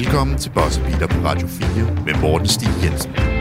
[0.00, 3.39] Velkommen til Boss Beater på Radio 4 med Morten Stig Jensen.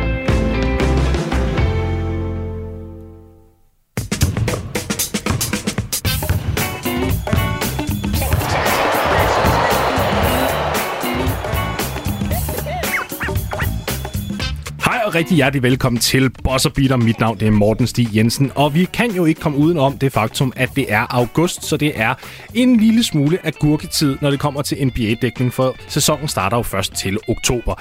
[15.10, 16.98] Og rigtig hjertelig velkommen til Boss Beater.
[16.98, 20.12] Mit navn det er Morten Stig Jensen, og vi kan jo ikke komme udenom det
[20.12, 22.14] faktum, at det er august, så det er
[22.54, 26.94] en lille smule af gurketid, når det kommer til NBA-dækning, for sæsonen starter jo først
[26.94, 27.76] til oktober.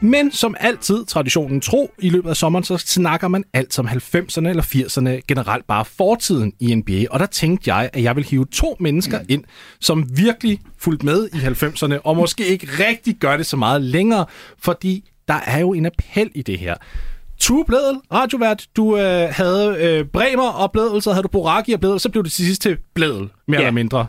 [0.00, 4.48] Men som altid, traditionen tro, i løbet af sommeren, så snakker man alt om 90'erne
[4.48, 7.04] eller 80'erne, generelt bare fortiden i NBA.
[7.10, 9.44] Og der tænkte jeg, at jeg vil hive to mennesker ind,
[9.80, 14.26] som virkelig fulgte med i 90'erne, og måske ikke rigtig gør det så meget længere,
[14.58, 16.74] fordi der er jo en appel i det her.
[17.40, 21.80] Tue Bledel, radiovært, du øh, havde øh, Bremer og Bledel, så havde du Boraki og
[21.80, 23.66] Bledel, så blev det til sidst til Bledel, mere Ja.
[23.66, 24.06] eller mindre.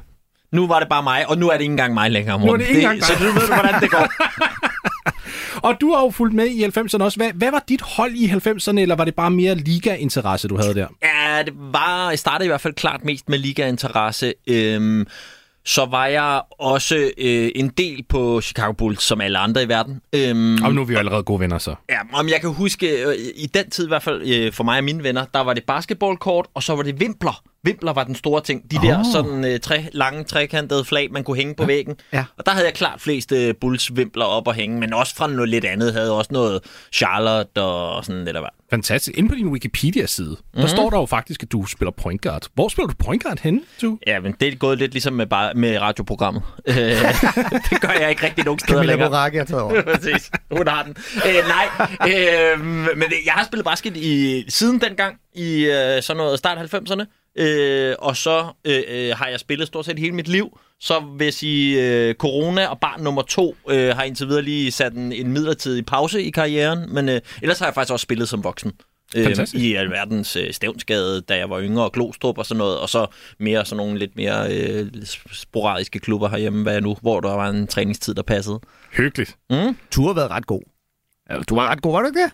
[0.52, 2.48] Nu var det bare mig, og nu er det ikke engang mig længere, Morten.
[2.48, 4.08] Nu er det ikke engang Så nu ved du, hvordan det går.
[5.68, 7.18] Og du har jo fulgt med i 90'erne også.
[7.18, 10.74] Hvad, hvad var dit hold i 90'erne, eller var det bare mere liga-interesse, du havde
[10.76, 10.88] der?
[11.04, 12.10] Ja, det var...
[12.10, 14.34] Jeg startede i hvert fald klart mest med ligainteresse.
[14.48, 15.08] Øhm,
[15.68, 20.02] så var jeg også øh, en del på Chicago Bulls, som alle andre i verden.
[20.16, 21.76] Øhm, Og nu er vi jo allerede gode venner, så.
[21.90, 24.78] Ja, om jeg kan huske, øh, i den tid i hvert fald, øh, for mig
[24.78, 27.44] og mine venner, der var det basketballkort, og så var det vimpler.
[27.64, 28.72] Vimpler var den store ting.
[28.72, 31.96] De der sådan øh, tre, lange, trekantede flag, man kunne hænge på væggen.
[32.14, 32.26] Ja.
[32.38, 35.28] Og der havde jeg klart flest øh, Bulls vimpler op at hænge, men også fra
[35.28, 35.94] noget lidt andet.
[35.94, 36.64] Havde jeg også noget
[36.94, 38.54] Charlotte og sådan lidt af hvert.
[38.70, 39.18] Fantastisk.
[39.18, 40.62] Inde på din Wikipedia-side, mm-hmm.
[40.62, 42.48] der står der jo faktisk, at du spiller point guard.
[42.54, 44.00] Hvor spiller du point guard henne, du?
[44.08, 46.44] Ja, men det er gået lidt ligesom med, bare, med radioprogrammet.
[46.68, 46.76] Øh,
[47.70, 49.10] det gør jeg ikke rigtig nogen steder Camilla længere.
[49.10, 49.82] Boracchi har taget over.
[49.94, 50.32] Præcis.
[50.52, 50.96] Hun har den.
[51.16, 51.68] Øh, nej,
[52.02, 52.60] øh,
[52.98, 57.17] men jeg har spillet basket i, siden dengang, i øh, sådan noget start 90'erne.
[57.38, 60.60] Øh, og så øh, øh, har jeg spillet stort set hele mit liv.
[60.80, 64.72] Så vil jeg sige, øh, corona og barn nummer to øh, har indtil videre lige
[64.72, 66.94] sat en, en midlertidig pause i karrieren.
[66.94, 68.72] Men øh, ellers har jeg faktisk også spillet som voksen.
[69.16, 69.38] Øh.
[69.54, 72.80] I alverdens øh, stævnsgade, da jeg var yngre, og Glostrup og sådan noget.
[72.80, 73.08] Og så
[73.40, 74.88] mere sådan nogle lidt mere øh,
[75.34, 78.60] sporadiske klubber herhjemme, hvad er nu, hvor der var en træningstid, der passede.
[78.92, 79.38] Hyggeligt.
[79.96, 80.62] Du har været ret god.
[81.30, 82.32] Ja, Du var ret god, var du ikke det?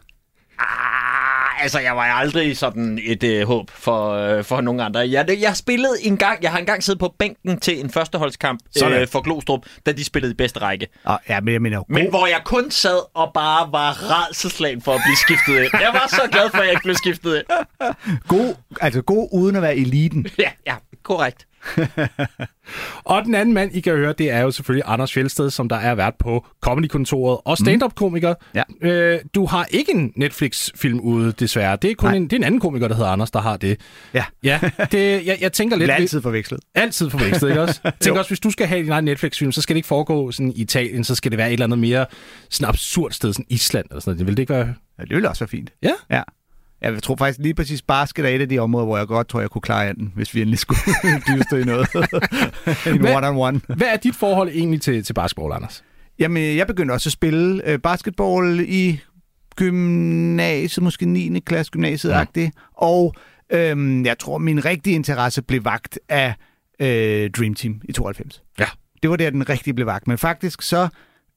[0.60, 0.93] Ah,
[1.62, 5.00] altså, jeg var aldrig sådan et øh, håb for, øh, for nogen andre.
[5.00, 9.02] Jeg, jeg spillede en gang, jeg har engang siddet på bænken til en førsteholdskamp Sådan.
[9.02, 10.88] øh, for Glostrup, da de spillede i bedste række.
[11.06, 11.86] Ah, ja, men jeg mener god.
[11.90, 15.82] Men hvor jeg kun sad og bare var redselslagen for at blive skiftet ind.
[15.82, 17.46] Jeg var så glad for, at jeg ikke blev skiftet ind.
[18.38, 20.28] god, altså god uden at være eliten.
[20.40, 21.48] Ja, ja, korrekt.
[23.04, 25.76] Og den anden mand, I kan høre, det er jo selvfølgelig Anders Fjeldsted, som der
[25.76, 28.34] er vært på Comedy-kontoret og stand-up-komiker.
[28.56, 28.64] Ja.
[28.82, 31.76] Øh, du har ikke en Netflix-film ude, desværre.
[31.76, 32.18] Det er kun Nej.
[32.18, 33.80] en, det er en anden komiker, der hedder Anders, der har det.
[34.14, 34.26] Ja.
[34.44, 34.60] Ja,
[34.92, 35.92] det, jeg, jeg tænker lidt...
[35.92, 36.60] altid forvekslet.
[36.76, 37.80] Altid forvekslet, ikke også?
[37.84, 40.32] Jeg tænker også, hvis du skal have din egen Netflix-film, så skal det ikke foregå
[40.32, 42.06] sådan i Italien, så skal det være et eller andet mere
[42.50, 44.20] sådan absurd sted, sådan Island eller sådan noget.
[44.20, 44.74] Det vil det ikke være...
[45.00, 45.70] Ja, det ville også være fint.
[45.84, 45.92] Ja?
[46.12, 46.22] Ja.
[46.84, 49.40] Jeg tror faktisk lige præcis, basket er et af de områder, hvor jeg godt tror,
[49.40, 50.80] jeg kunne klare anden, hvis vi endelig skulle
[51.28, 51.88] dyste i noget.
[52.88, 53.60] en Hvad- one-on-one.
[53.76, 55.84] Hvad er dit forhold egentlig til, til basketball, Anders?
[56.20, 59.00] Jamen, jeg begyndte også at spille øh, basketball i
[59.56, 61.40] gymnasiet, måske 9.
[61.40, 62.52] klasse gymnasiet-agtigt.
[62.74, 63.14] Og
[63.50, 66.34] øhm, jeg tror, min rigtige interesse blev vagt af
[66.80, 68.44] øh, Dream Team i 92.
[68.60, 68.66] Ja.
[69.02, 70.08] Det var der, den rigtige blev vagt.
[70.08, 70.88] Men faktisk så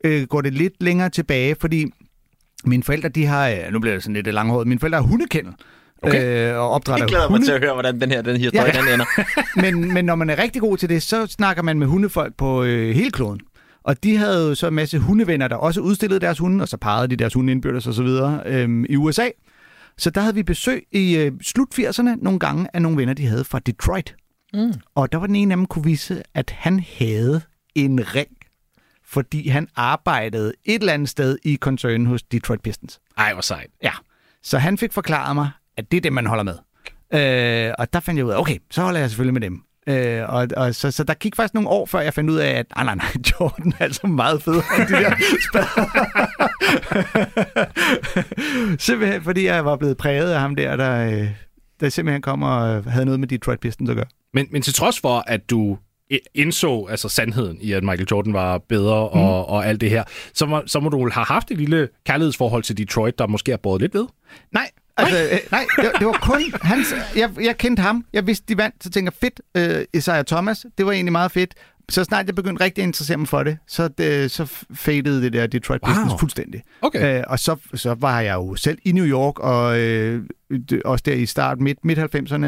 [0.05, 1.87] øh, går det lidt længere tilbage, fordi
[2.65, 3.49] mine forældre, de har...
[3.49, 4.67] Øh, nu bliver det sådan lidt langhåret.
[4.67, 5.53] Mine forældre har hundekendel.
[6.03, 6.51] Okay.
[6.53, 7.47] Øh, og opdrætter Jeg glæder mig hunde.
[7.47, 8.81] til at høre, hvordan den her den historie Ja.
[8.81, 9.07] den ender.
[9.63, 12.63] men, men når man er rigtig god til det, så snakker man med hundefolk på
[12.65, 13.41] øh, hele kloden.
[13.85, 16.77] Og de havde jo så en masse hundevenner, der også udstillede deres hunde, og så
[16.77, 19.29] parrede de deres hunde indbyrdes og så videre øhm, i USA.
[19.99, 23.27] Så der havde vi besøg i øh, slut 80'erne nogle gange af nogle venner, de
[23.27, 24.15] havde fra Detroit.
[24.55, 24.73] Mm.
[24.95, 27.41] Og der var den ene af dem kunne vise, at han havde
[27.75, 28.29] en ring,
[29.09, 33.01] fordi han arbejdede et eller andet sted i koncernen hos Detroit Pistons.
[33.19, 33.71] Ej, hvor sejt.
[33.83, 33.93] Ja,
[34.43, 36.59] så han fik forklaret mig, at det er det, man holder med.
[37.15, 39.63] Øh, og der fandt jeg ud af, okay, så holder jeg selvfølgelig med dem.
[39.89, 42.49] Øh, og, og så, så der gik faktisk nogle år, før jeg fandt ud af,
[42.51, 44.55] at nej, nej, nej, Jordan er altså meget fed.
[44.55, 45.15] de der
[48.79, 51.29] simpelthen fordi jeg var blevet præget af ham der, der, øh,
[51.81, 54.07] der simpelthen kom og havde noget med Detroit Pistons at gøre.
[54.35, 55.79] Men, men til trods for, at du
[56.35, 59.21] indså altså sandheden i, at Michael Jordan var bedre mm.
[59.21, 60.05] og, og alt det her,
[60.35, 63.57] så må, så må du have haft et lille kærlighedsforhold til Detroit, der måske er
[63.57, 64.07] båret lidt ved.
[64.53, 66.95] Nej, altså, øh, nej det, det var kun hans...
[67.17, 68.05] Jeg, jeg kendte ham.
[68.13, 68.85] Jeg vidste, de vandt.
[68.85, 70.67] Så tænker fedt, øh, Isaiah Thomas.
[70.79, 71.55] Det var egentlig meget fedt.
[71.89, 75.33] Så snart jeg begyndte rigtig at interessere mig for det, så, det, så fadede det
[75.33, 75.93] der Detroit Wow.
[75.93, 76.63] Pistons fuldstændig.
[76.83, 77.19] Okay.
[77.19, 80.23] Øh, og så, så var jeg jo selv i New York, og øh,
[80.71, 82.47] det- også der i start midt, midt 90'erne.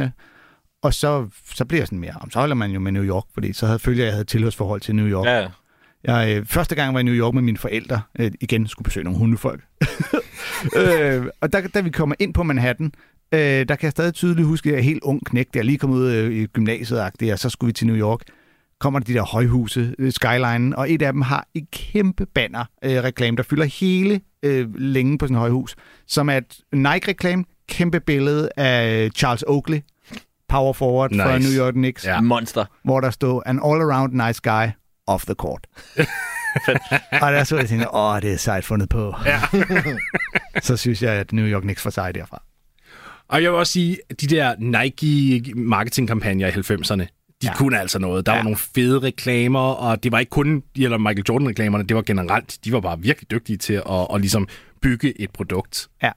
[0.82, 3.25] Og så, så blev jeg sådan mere, "Jamen, så holder man jo med New York,
[3.34, 5.26] fordi så havde følger jeg, jeg havde tilhørsforhold til New York.
[5.26, 5.48] Ja,
[6.04, 8.00] Jeg, øh, første gang var jeg i New York med mine forældre.
[8.19, 9.64] Øh, igen skulle besøge nogle hundefolk.
[10.76, 12.92] øh, og der, da vi kommer ind på Manhattan,
[13.34, 15.54] øh, der kan jeg stadig tydeligt huske, at jeg er helt ung knægt.
[15.54, 17.00] Jeg er lige kommet ud øh, i gymnasiet,
[17.32, 18.20] og så skulle vi til New York.
[18.80, 22.64] Kommer der de der højhuse, øh, skyline, og et af dem har et kæmpe banner
[22.84, 25.76] øh, reklame, der fylder hele øh, længen på sin højhus,
[26.06, 29.80] som er et Nike-reklame, kæmpe billede af Charles Oakley,
[30.49, 31.23] power forward nice.
[31.23, 32.21] for New York Knicks, Ja.
[32.21, 32.65] Monster.
[32.85, 34.67] hvor der stod, an all-around nice guy
[35.06, 35.67] off the court.
[37.23, 39.15] og der så jeg tænkte, åh, det er sejt fundet på.
[39.27, 39.41] Ja.
[40.62, 42.43] så synes jeg, at New York Knicks får sejt derfra.
[43.29, 47.06] Og jeg vil også sige, at de der Nike marketingkampagner i 90'erne,
[47.43, 47.55] de ja.
[47.55, 48.27] Kunne altså noget.
[48.27, 48.39] Der ja.
[48.39, 52.03] Var nogle fede reklamer, og det var ikke kun de eller Michael Jordan-reklamerne, det var
[52.03, 52.59] generelt.
[52.65, 54.49] De var bare virkelig dygtige til at, at ligesom
[54.83, 55.89] bygge et produkt.
[56.03, 56.11] Ja,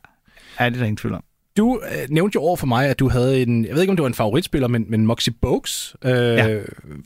[0.59, 1.23] ja det er der ingen tvivl om.
[1.57, 3.95] Du øh, nævnte jo over for mig, at du havde en, jeg ved ikke om
[3.97, 6.59] det var en favoritspiller, men, men Moxie Bogues øh, ja.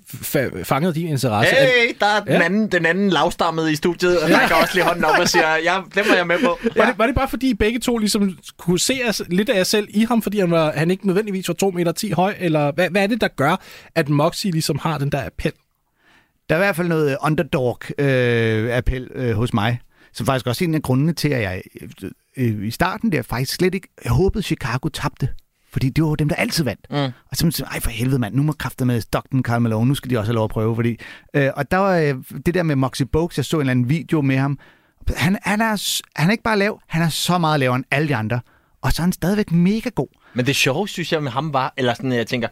[0.07, 1.55] fa- fangede din interesse.
[1.55, 2.43] Hey, der er den, Ja.
[2.45, 5.55] anden, den anden lavstammede i studiet, og der kan også lige hånden op og siger,
[5.63, 6.57] ja, dem var jeg med på.
[6.75, 9.57] Var, det, var det bare fordi, I begge to ligesom kunne se os, lidt af
[9.57, 12.33] jer selv i ham, fordi han, var, han ikke nødvendigvis var 2 meter 10 høj,
[12.39, 13.61] eller hvad, hvad er det, der gør,
[13.95, 15.51] at Moxie ligesom har den der appel?
[16.49, 19.79] Der er i hvert fald noget underdog-appel øh, hos mig,
[20.13, 21.61] som faktisk også er en af grundene til, at jeg
[22.37, 23.87] øh, i starten der faktisk slet ikke...
[24.03, 25.29] Jeg håbede, Chicago tabte.
[25.71, 26.87] Fordi det var dem, der altid vandt.
[26.89, 26.95] Mm.
[26.97, 29.87] Og så tænkte jeg, ej for helvede mand, nu må kræfte med Stockton, Karl Malone,
[29.87, 30.75] nu skal de også have lov at prøve.
[30.75, 30.97] Fordi,
[31.33, 32.15] øh, og der var øh,
[32.45, 34.59] det der med Moxie Bogues, jeg så en eller anden video med ham.
[35.15, 38.07] Han, han, er, han er ikke bare lav, han er så meget lavere end alle
[38.07, 38.39] de andre.
[38.81, 40.07] Og så er han stadigvæk mega god.
[40.33, 42.47] Men det sjove, synes jeg, med ham var, eller sådan, jeg tænker,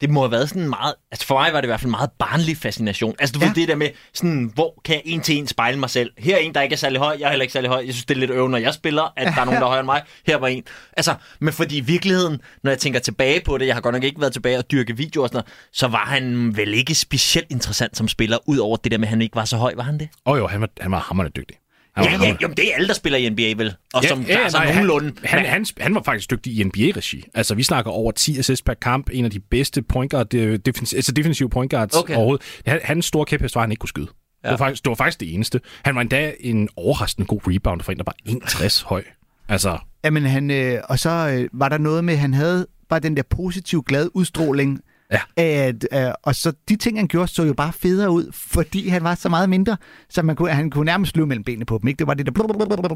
[0.00, 2.10] det må have været sådan meget, altså for mig var det i hvert fald meget
[2.18, 3.14] barnlig fascination.
[3.18, 3.46] Altså du ja.
[3.46, 6.10] Ved det der med, sådan, hvor kan jeg en til en spejle mig selv?
[6.18, 7.82] Her er en, der ikke er særlig høj, jeg er heller ikke særlig høj.
[7.86, 9.68] Jeg synes, det er lidt øv, når jeg spiller, at der er nogen, der er
[9.68, 10.02] højere end mig.
[10.26, 10.62] Her var en.
[10.96, 14.04] Altså, men fordi i virkeligheden, når jeg tænker tilbage på det, jeg har godt nok
[14.04, 17.46] ikke været tilbage og dyrke videoer og sådan noget, så var han vel ikke specielt
[17.50, 19.82] interessant som spiller, ud over det der med, at han ikke var så høj, var
[19.82, 20.08] han det?
[20.26, 21.59] Åh oh, jo, han var, han var hammerende dygtig.
[21.96, 23.74] Han Ja, ja, jo, det er alle, der spiller i NBA, vel?
[23.94, 25.12] Og Ja, som ja, klarer sig nej, nogenlunde.
[25.24, 27.24] Han, han, han, han var faktisk dygtig i NBA-regi.
[27.34, 29.10] Altså, vi snakker over 10 assists per kamp.
[29.12, 32.02] En af de bedste point guard, øh, defens, altså defensive point guards Okay.
[32.04, 32.14] okay.
[32.16, 32.60] overhovedet.
[32.66, 34.06] Han, hans store kæphest var, at han ikke kunne skyde.
[34.44, 34.48] Ja.
[34.48, 35.60] Det, var faktisk, det var faktisk det eneste.
[35.84, 39.04] Han var endda en overraskende god rebounder for en, der var 61 høj.
[39.48, 43.00] Altså, Jamen, han, øh, og så øh, var der noget med, at han havde bare
[43.00, 44.80] den der positiv, glad udstråling.
[45.12, 45.42] Ja.
[45.42, 49.04] At, øh, og så de ting, han gjorde, så jo bare federe ud, fordi han
[49.04, 49.76] var så meget mindre,
[50.08, 51.88] så man kunne, han kunne nærmest løbe mellem benene på dem.
[51.88, 51.98] Ikke?
[51.98, 52.32] Det var det der...
[52.32, 52.88] blablabla.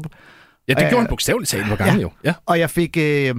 [0.67, 1.99] ja, det Øh, gjorde han bogstaveligt talt på gange ja.
[2.01, 2.11] jo.
[2.23, 2.33] Ja.
[2.45, 2.97] Og jeg fik...
[2.97, 3.33] Øh, ja,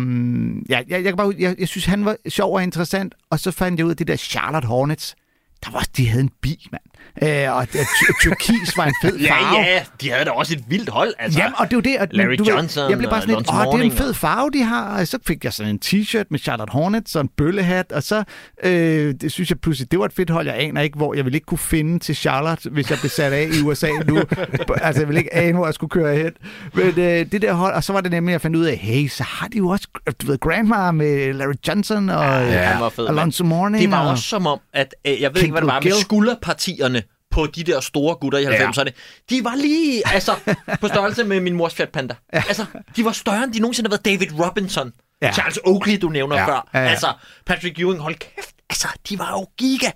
[0.68, 3.78] jeg, jeg, kan bare, jeg, jeg synes, han var sjov og interessant, og så fandt
[3.78, 5.14] jeg ud af det der Charlotte Hornets.
[5.64, 6.82] Der var, de havde en bi, mand.
[7.22, 7.66] Øh, og
[8.22, 9.60] turkis var en fed Ja, farve.
[9.60, 11.14] ja, de havde da også et vildt hold.
[11.18, 11.38] Altså.
[11.40, 11.96] Jamen, og det er jo det.
[12.00, 13.92] At, Larry du ved, Johnson jeg blev bare og sådan lidt, åh, det er en
[13.92, 15.00] fed farve, de har.
[15.00, 18.24] Og så fik jeg sådan en t-shirt med Charlotte Hornets og en bøllehat, og så
[18.64, 21.24] øh, det synes jeg pludselig, det var et fedt hold, jeg aner ikke, hvor jeg
[21.24, 24.16] ville ikke kunne finde til Charlotte, hvis jeg blev sat af i USA nu.
[24.82, 26.32] altså, jeg ville ikke ane, hvor jeg skulle køre hen.
[26.74, 29.08] Men øh, det der hold, og så var det nemlig, jeg fandt ud af, hey,
[29.08, 29.88] så har de jo også,
[30.22, 33.08] du ved, Grandma med Larry Johnson og Ja, ja, var.
[33.08, 33.82] Alonzo Mourning.
[33.82, 35.80] Det var og, også som om, at øh, jeg ved King ikke, hvad det var,
[35.80, 36.95] med skulderpartierne
[37.30, 38.90] på de der store gutter i 90'erne.
[39.30, 40.34] De var lige altså,
[40.80, 42.14] på størrelse med min mors Fiat Panda.
[42.32, 42.64] Altså,
[42.96, 44.92] de var større, end de nogensinde har været David Robinson.
[45.22, 45.32] Ja.
[45.32, 46.46] Charles Oakley, du nævner Ja.
[46.48, 46.68] før.
[46.74, 46.88] Ja, ja.
[46.88, 47.12] Altså,
[47.46, 48.54] Patrick Ewing, hold kæft.
[48.70, 49.90] Altså, de var jo giga.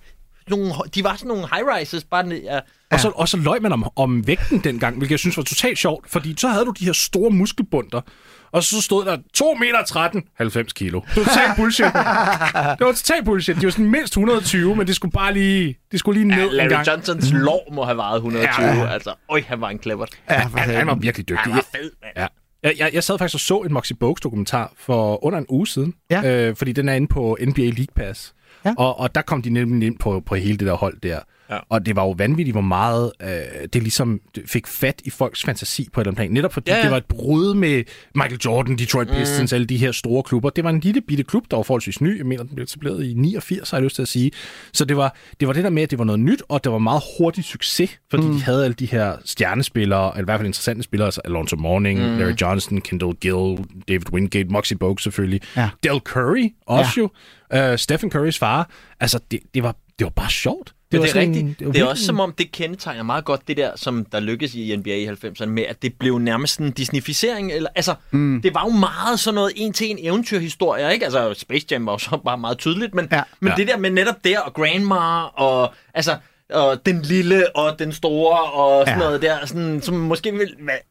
[0.49, 2.59] Nogle, de var sådan nogle high-rises, bare ned, ja.
[2.91, 5.77] Og, så, og så løg man om, om vægten dengang, hvilket jeg synes var totalt
[5.77, 8.01] sjovt, fordi så havde du de her store muskelbunder,
[8.51, 11.01] og så stod der 2 meter 13, 90 kilo.
[11.15, 11.85] Det var totalt bullshit.
[12.79, 13.55] det var totalt bullshit.
[13.61, 16.63] De var sådan mindst 120, men det skulle bare lige, det skulle lige ned ja
[16.63, 16.87] en Larry gang.
[16.87, 18.65] Johnsons lår må have vejet 120.
[18.67, 18.87] Ja.
[18.87, 20.05] Altså, øj, han var en clever.
[20.29, 21.43] ja, for Han, han var virkelig dygtig.
[21.43, 22.13] Han var fed, mand.
[22.17, 22.27] Ja.
[22.63, 25.67] Jeg, jeg, jeg sad faktisk og så en Moxie Bogues dokumentar for under en uge
[25.67, 26.47] siden, Ja.
[26.49, 28.33] øh, fordi den er inde på NBA League Pass.
[28.65, 28.73] Ja.
[28.77, 31.19] Og, og der kom de nemlig ind på, på hele det der hold der.
[31.51, 31.59] Ja.
[31.69, 33.29] Og det var jo vanvittigt, hvor meget øh,
[33.73, 36.31] det ligesom fik fat i folks fantasi på et eller andet plan.
[36.31, 37.83] Netop fordi Ja, det var et brud med
[38.15, 39.55] Michael Jordan, Detroit Pistons, mm.
[39.55, 40.49] alle de her store klubber.
[40.49, 42.17] Det var en lille bitte klub, der var forholdsvis ny.
[42.17, 44.31] Jeg mener, den blev etableret i 89, har jeg lyst til at sige.
[44.73, 46.71] Så det var, det var det der med, at det var noget nyt, og det
[46.71, 48.33] var meget hurtig succes, fordi mm.
[48.33, 51.99] de havde alle de her stjernespillere, eller i hvert fald interessante spillere, altså Alonzo Mourning,
[51.99, 52.17] mm.
[52.17, 55.69] Larry Johnson, Kendall Gill, David Wingate, Moxie Bogues selvfølgelig, Ja.
[55.83, 57.09] Del Curry også
[57.51, 57.61] ja.
[57.67, 58.69] jo, uh, Stephen Currys far.
[58.99, 60.73] Altså, det, det, var, det var bare sjovt.
[60.91, 61.65] Det, det er sådan- rigtigt.
[61.65, 64.55] var Det er også som om, det kendetegner meget godt det der, som der lykkedes
[64.55, 67.51] i NBA i 90'erne, med at det blev nærmest en Disneyficering.
[67.51, 68.41] Eller, altså, mm.
[68.43, 71.05] det var jo meget sådan noget en-til-en eventyrhistorie, ikke?
[71.05, 73.21] Altså, Space Jam var jo så bare meget tydeligt, men, Ja.
[73.39, 73.55] men Ja.
[73.55, 76.15] det der med netop der, og Grandma, og altså,
[76.53, 79.05] og den lille og den store og sådan Ja.
[79.05, 80.47] noget der, sådan, som måske vil,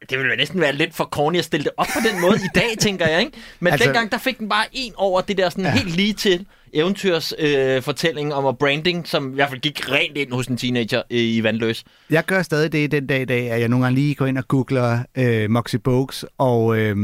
[0.09, 2.49] det ville næsten være lidt for corny at stille det op på den måde i
[2.55, 3.31] dag, tænker jeg, ikke?
[3.59, 5.71] Men altså, dengang, der fik den bare en over det der sådan ja.
[5.71, 6.45] helt lige til.
[6.73, 10.57] Eventyrsfortælling øh, fortælling om og branding, som i hvert fald gik rent ind hos en
[10.57, 11.83] teenager øh, i Vandløs.
[12.09, 14.37] Jeg gør stadig det den dag i dag, at jeg nogle gange lige går ind
[14.37, 16.95] og googler øh, Moxie Bogues og øh,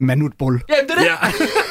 [0.00, 0.60] Manut Bull.
[0.68, 1.06] Jamen, det er det.
[1.06, 1.64] Ja.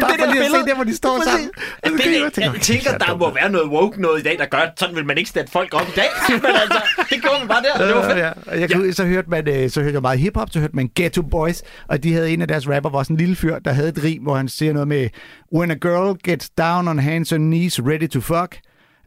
[0.00, 1.50] Bare for lige at se der, hvor de står sammen.
[1.84, 4.22] Det, kan jeg, jeg tænke, jeg, tænker, er der må være noget woke noget i
[4.22, 6.08] dag, der gør, at sådan vil man ikke sætte folk op i dag.
[6.44, 6.80] Men altså,
[7.10, 8.18] det gjorde man bare der, det var fedt.
[8.18, 8.60] Ja, ja.
[8.60, 11.22] Jeg kunne, så, hørte man, øh, så hørte jeg meget hiphop, så hørte man Ghetto
[11.22, 13.88] Boys, og de havde en af deres rapper, var sådan en lille fyr, der havde
[13.88, 15.08] et rim, hvor han siger noget med,
[15.54, 18.56] When a girl gets down on hands and knees, ready to fuck,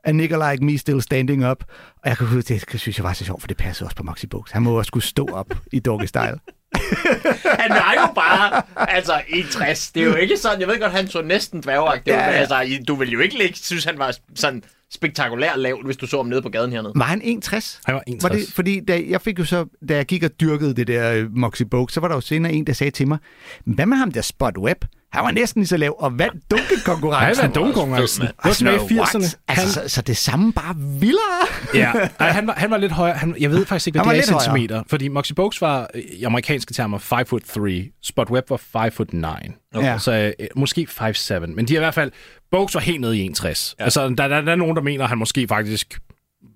[0.04, 1.64] a nigga like me still standing up.
[2.04, 4.04] Og jeg kunne huske, det synes jeg var så sjovt, for det passer også på
[4.04, 4.52] Maxi Box.
[4.52, 6.40] Han må også skulle stå op i doggy style.
[7.60, 9.92] Han er jo bare, altså, 61.
[9.92, 12.62] Det er jo ikke sådan, jeg ved godt, han så næsten dværgagtig Ja, men altså,
[12.62, 14.64] i- du vil jo ikke lægge, synes, han var sådan
[14.94, 16.94] spektakulært lavt, hvis du så ham nede på gaden hernede.
[16.96, 17.80] Var han 61?
[17.86, 18.46] Han var Var 61.
[18.46, 21.36] det, fordi da jeg fik jo så, da jeg gik og dyrkede det der øh,
[21.38, 23.18] Moxie Bogue, så var der jo senere en, der sagde til mig,
[23.66, 24.86] hvad med ham der Spot Web?
[25.14, 27.48] Han var næsten lige så lav og vandt Han dunkekonkurrencen.
[27.48, 28.22] var dunkonkurrencen.
[28.26, 29.20] Det var tilbage i 80'erne.
[29.20, 31.48] Han, Altså, så, så det samme bare vildere.
[31.74, 33.16] ja, Ej, han, var, han var lidt højere.
[33.18, 34.60] Han, jeg ved faktisk ikke, Han hvad var det er i lidt højere.
[34.68, 34.84] centimeter.
[34.90, 37.90] Fordi Moxie Bogues var i amerikanske termer 5 foot 3.
[38.04, 39.28] Spot Web var 5 foot 9.
[39.76, 39.88] Okay.
[39.88, 39.98] Ja.
[39.98, 41.34] Så øh, måske 5'7.
[41.46, 42.12] Men de er i hvert fald...
[42.52, 43.76] Bogues var helt nede i 61.
[43.80, 43.84] Ja.
[43.84, 46.00] Altså, der, der, der er nogen, der mener, at han måske faktisk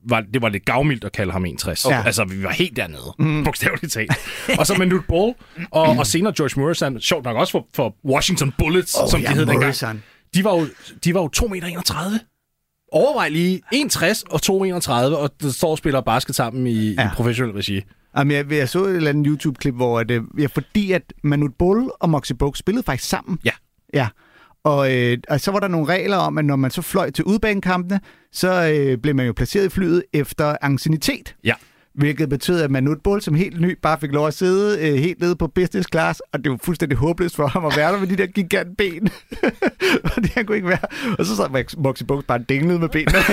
[0.10, 1.86] var, det var lidt gavmildt at kalde ham 61.
[1.86, 1.90] Ja.
[1.90, 2.06] Okay.
[2.06, 3.44] Altså, vi var helt dernede, mm.
[3.46, 4.12] bogstaveligt talt.
[4.60, 5.34] og så Newt Ball,
[5.72, 9.28] og, og senere George Morrison, sjovt nok også for, for Washington Bullets, oh, som ja,
[9.30, 10.04] de hed dengang.
[10.34, 10.68] De var jo,
[11.04, 12.20] de var jo 2 meter 31.
[12.92, 17.08] Overvej lige 1,60 og 2,31, og der står og spiller basket sammen i, ja.
[17.08, 17.82] I professionel regi.
[18.18, 21.52] Jamen, jeg, jeg så et eller andet YouTube-klip, hvor at, øh, ja, fordi at Manut
[21.60, 23.40] Bull og Moxie Bogue spillede faktisk sammen.
[23.46, 23.52] Ja.
[23.94, 24.08] Ja.
[24.68, 27.26] Og, øh, og så var der nogle regler om, at når man så fløj til
[27.26, 28.00] udbanekampene,
[28.32, 31.36] så øh, blev man jo placeret i flyet efter ancienitet.
[31.44, 31.54] Ja.
[31.96, 35.20] Hvilket betød, at Manut Bull som helt ny bare fik lov at sidde øh, helt
[35.22, 38.08] nede på business class, og det var fuldstændig håbløst for ham at være der med
[38.08, 39.10] de der gigantben.
[40.14, 41.16] Fordi han kunne ikke være.
[41.20, 43.18] Og så sad Moxie Bogue bare dinglede med benene.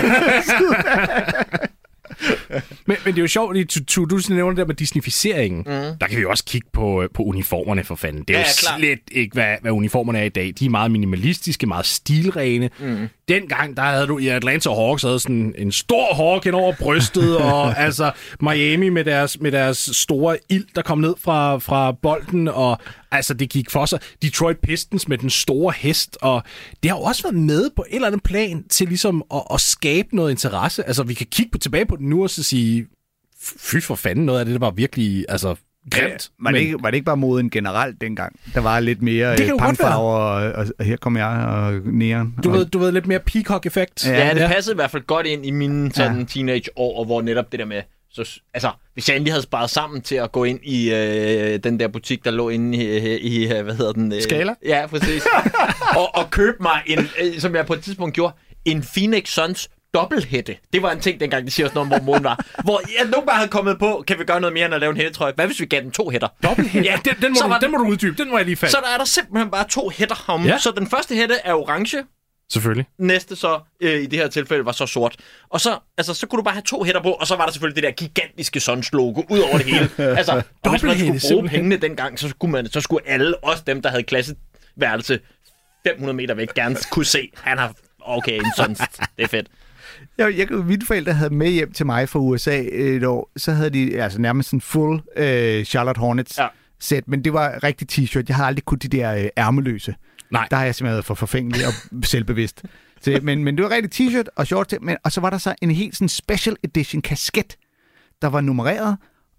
[2.86, 5.58] Men, men det er jo sjovt, at du, du nævner det der med disnificeringen.
[5.58, 5.98] Mm.
[6.00, 8.24] Der kan vi jo også kigge på, øh, på uniformerne for fanden.
[8.28, 10.52] Det er Ja, jo ja, slet ikke, hvad, hvad uniformerne er i dag.
[10.58, 12.70] De er meget minimalistiske, meget stilrene.
[12.78, 13.08] Mm.
[13.28, 17.36] Dengang, der havde du i Atlanta Hawks havde sådan en stor hawk hen over brystet,
[17.52, 22.48] og altså Miami med deres, med deres store ild, der kom ned fra, fra bolden,
[22.48, 22.78] og
[23.10, 23.98] altså det gik for sig.
[24.22, 26.42] Detroit Pistons med den store hest, og
[26.82, 29.60] det har jo også været med på et eller andet plan til ligesom at, at
[29.60, 30.86] skabe noget interesse.
[30.86, 32.86] Altså vi kan kigge på, tilbage på den nu og så sige,
[33.58, 35.54] fy for fanden, noget af det, der var virkelig altså,
[35.90, 36.30] grimt.
[36.40, 38.36] Var det, ikke, var det ikke bare moden generelt dengang?
[38.54, 42.34] Der var lidt mere Det øh, pangfarver, og, og, og her kommer jeg og neon.
[42.44, 44.06] Du og, ved, du ved lidt mere peacock-effekt.
[44.06, 46.24] Ja, Ja, det passede i hvert fald godt ind i mine sådan Ja.
[46.24, 50.14] teenageår, hvor netop det der med, så, altså, hvis jeg endelig havde sparet sammen til
[50.14, 53.74] at gå ind i øh, den der butik, der lå inde i, i øh, hvad
[53.74, 54.12] hedder den?
[54.12, 54.54] Øh, Scala?
[54.66, 55.22] Ja, præcis.
[55.98, 58.34] og, og købe mig, en, øh, som jeg på et tidspunkt gjorde,
[58.64, 60.56] en Phoenix Suns dobbelthætte.
[60.72, 62.46] Det var en ting dengang, de siger også noget hvor moden var.
[62.64, 64.90] Hvor jeg nogle gange havde kommet på, kan vi gøre noget mere end at lave
[64.90, 65.32] en hættetrøje?
[65.34, 66.28] Hvad hvis vi gav den to hætter?
[66.42, 66.84] Dobbelthæt.
[66.84, 68.22] Ja, den, den, må Så du, den må du uddybe.
[68.22, 68.72] Den må jeg lige falde.
[68.72, 70.44] Så der er der simpelthen bare to hætter om.
[70.44, 70.48] Ja.
[70.48, 70.58] Ja.
[70.58, 72.04] Så den første hætte er orange,
[72.52, 72.86] Selvfølgelig.
[72.98, 75.16] næste så øh, i det her tilfælde var så sort.
[75.50, 77.52] Og så, altså, så kunne du bare have to hætter på, og så var der
[77.52, 79.90] selvfølgelig det der gigantiske Suns logo ud over det hele.
[80.18, 81.58] altså, og hvis man Dobbelthætte, skulle bruge simpelthen.
[81.58, 85.20] pengene dengang, så skulle, man, så skulle alle, også dem, der havde klasseværelse
[85.86, 88.78] 500 meter væk, gerne kunne se, han har, okay, en Suns,
[89.16, 89.46] det er fedt.
[90.18, 93.70] Jeg, jeg, mine forældre havde med hjem til mig fra USA et år, så havde
[93.70, 96.46] de altså nærmest en full øh, Charlotte Hornets Ja.
[96.80, 98.24] sæt, men det var rigtig t-shirt.
[98.28, 99.94] Jeg havde aldrig kunnet de der øh, ærmeløse.
[100.30, 100.48] Nej.
[100.50, 102.62] Der har jeg simpelthen været for forfængelig og selvbevidst.
[103.00, 105.38] Så, men, men det var rigtig t-shirt og short til, men, og så var der
[105.38, 107.56] så en helt sådan special edition kasket,
[108.22, 108.96] der var nummereret,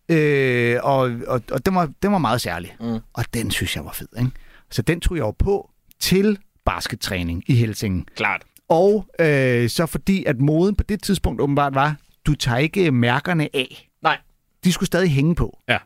[0.09, 2.75] øh, og, og, og den, var, den var meget særlig.
[2.79, 2.99] Mm.
[3.13, 4.31] Og den synes jeg var fed, ikke?
[4.71, 8.05] Så den tog jeg jo på til baskettræning i Helsingen.
[8.15, 8.41] Klart.
[8.69, 11.95] Og øh, så fordi, at moden på det tidspunkt åbenbart var,
[12.25, 13.89] du tager ikke mærkerne af.
[14.03, 14.17] Nej.
[14.63, 15.59] De skulle stadig hænge på.
[15.69, 15.77] Ja.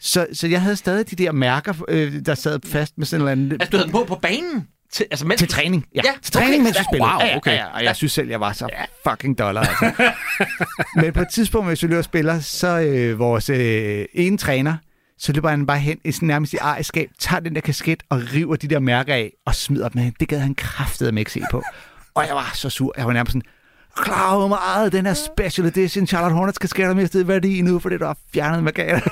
[0.00, 3.28] Så, så jeg havde stadig de der mærker, øh, der sad fast med sådan en
[3.28, 3.52] eller anden...
[3.52, 4.68] Altså, du havde den på på banen?
[4.92, 5.86] Til, altså, mens Til træning.
[5.94, 6.64] Ja, Ja, til træning, okay.
[6.64, 7.10] mens Ja, spillede.
[7.10, 7.50] wow, Ja, ja, okay.
[7.50, 8.68] Ja, ja, og jeg synes selv, jeg var så
[9.08, 9.60] fucking dollar.
[9.60, 10.12] Altså.
[11.00, 14.76] Men på et tidspunkt, hvis vi løber spiller, så øh, vores øh, ene træner,
[15.18, 18.20] så løber han bare hen i sådan nærmest i ejerskab, tager den der kasket og
[18.34, 20.14] river de der mærker af og smider dem hen.
[20.20, 21.62] Det gad han kraftedeme ikke se på.
[22.14, 22.92] Og jeg var så sur.
[22.96, 23.42] Jeg var nærmest sådan,
[23.96, 24.92] klar hvor meget?
[24.92, 28.64] Den her special edition Charlotte Hornets kasket har mistet værdi nu, fordi der har fjernet
[28.64, 28.72] med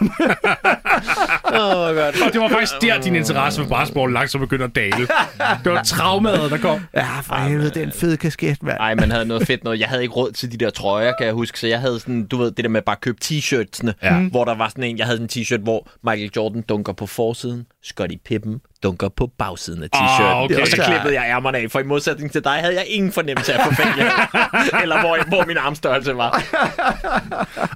[1.55, 2.23] Åh, oh, godt.
[2.27, 5.09] Og det var faktisk der, din interesse for basketball langsomt begyndte at dale.
[5.65, 6.81] Det var traumet, der kom.
[6.95, 8.77] ja, for helvede, den fede kasket, mand.
[8.81, 9.81] Ej, man havde noget fedt noget.
[9.81, 11.59] Jeg havde ikke råd til de der trøjer, kan jeg huske.
[11.59, 13.93] Så jeg havde sådan, du ved, det der med bare at købe t-shirtsene.
[14.03, 14.19] Ja.
[14.21, 17.67] Hvor der var sådan en, jeg havde en t-shirt, hvor Michael Jordan dunker på forsiden.
[17.83, 20.23] Scottie Pippen dunker på bagsiden af t-shirten.
[20.23, 20.61] Ah, okay.
[20.61, 23.53] Og så klippede jeg ærmerne af, for i modsætning til dig havde jeg ingen fornemmelse
[23.55, 24.07] af forfængelig.
[24.83, 26.43] eller hvor, hvor min armstørrelse var.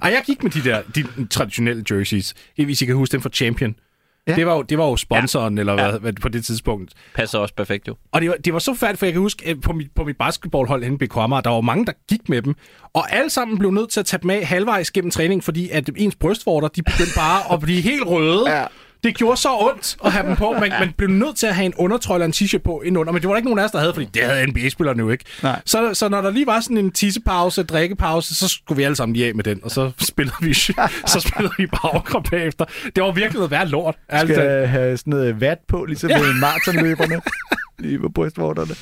[0.01, 2.33] Ej, jeg gik med de der de traditionelle jerseys.
[2.55, 3.64] Hvis I kan huske dem fra Champion.
[4.27, 4.35] Ja.
[4.35, 5.59] Det, var jo, det var jo sponsoren, ja.
[5.59, 5.97] eller hvad, Ja.
[5.97, 6.93] hvad, på det tidspunkt.
[7.15, 7.95] Passer også perfekt jo.
[8.11, 10.03] Og det var, det var så færdigt, for jeg kan huske, at på mit, på
[10.03, 12.55] mit basketballhold henne i BK Amager, der var mange, der gik med dem.
[12.93, 15.89] Og alle sammen blev nødt til at tage dem af halvvejs gennem træning, fordi at
[15.97, 18.49] ens brystvorter, de begyndte bare at blive helt røde.
[18.51, 18.65] Ja.
[19.05, 20.51] Det gjorde så ondt at have dem på.
[20.59, 23.21] Man, man blev nødt til at have en undertrøje eller en t-shirt på indenunder, men
[23.21, 25.25] det var der ikke nogen af os, der havde, fordi det havde NBA-spillerne jo ikke.
[25.43, 25.61] Nej.
[25.65, 29.15] Så, så når der lige var sådan en tissepause, drikkepause, så skulle vi alle sammen
[29.15, 30.53] lige af med den, og så spillede vi,
[31.13, 32.65] så spillede vi bare overkrop bagefter.
[32.95, 33.95] Det var virkelig noget værd lort.
[34.11, 34.29] talt.
[34.29, 36.21] Skal have sådan noget vat på, ligesom ja.
[36.21, 37.21] med maratonløberne.
[37.79, 38.75] Lige på brystvorterne.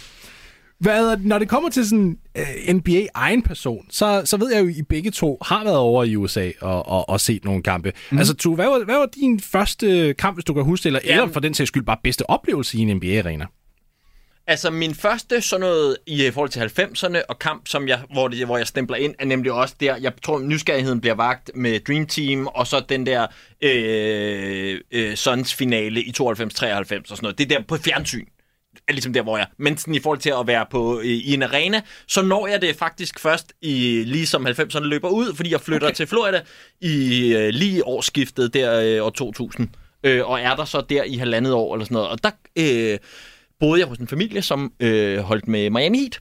[0.83, 4.69] Hvad, når det kommer til sådan uh, NBA egen person, så, så ved jeg jo,
[4.69, 7.93] at I begge to har været over i USA og, og, og set nogle kampe.
[8.11, 8.17] Mm.
[8.17, 10.99] Altså, tu, hvad, var, hvad var din første kamp, hvis du kan huske det, eller,
[11.03, 13.45] Jamen- eller for den sags skyld bare bedste oplevelse i en NBA-arena?
[14.47, 18.45] Altså, min første sådan noget i forhold til 90'erne og kamp, som jeg, hvor, det,
[18.45, 22.07] hvor jeg stempler ind, er nemlig også der, jeg tror, nysgerrigheden bliver vagt med Dream
[22.07, 23.27] Team, og så den der
[23.61, 27.37] øh, øh, Suns finale i 92-93 og sådan noget.
[27.37, 28.25] Det er der på fjernsyn.
[28.87, 29.47] Er ligesom der, hvor jeg...
[29.57, 32.61] Men sådan i forhold til at være på i, i en arena, så når jeg
[32.61, 35.95] det faktisk først i lige som 90'erne løber ud, fordi jeg flytter okay.
[35.95, 36.41] til Florida
[36.81, 39.69] i øh, lige årsskiftet der øh, år 2000.
[40.03, 42.09] Øh, og er der så der i halvandet år eller sådan noget.
[42.09, 42.99] Og der øh,
[43.59, 46.19] boede jeg hos en familie, som øh, holdt med Miami Heat.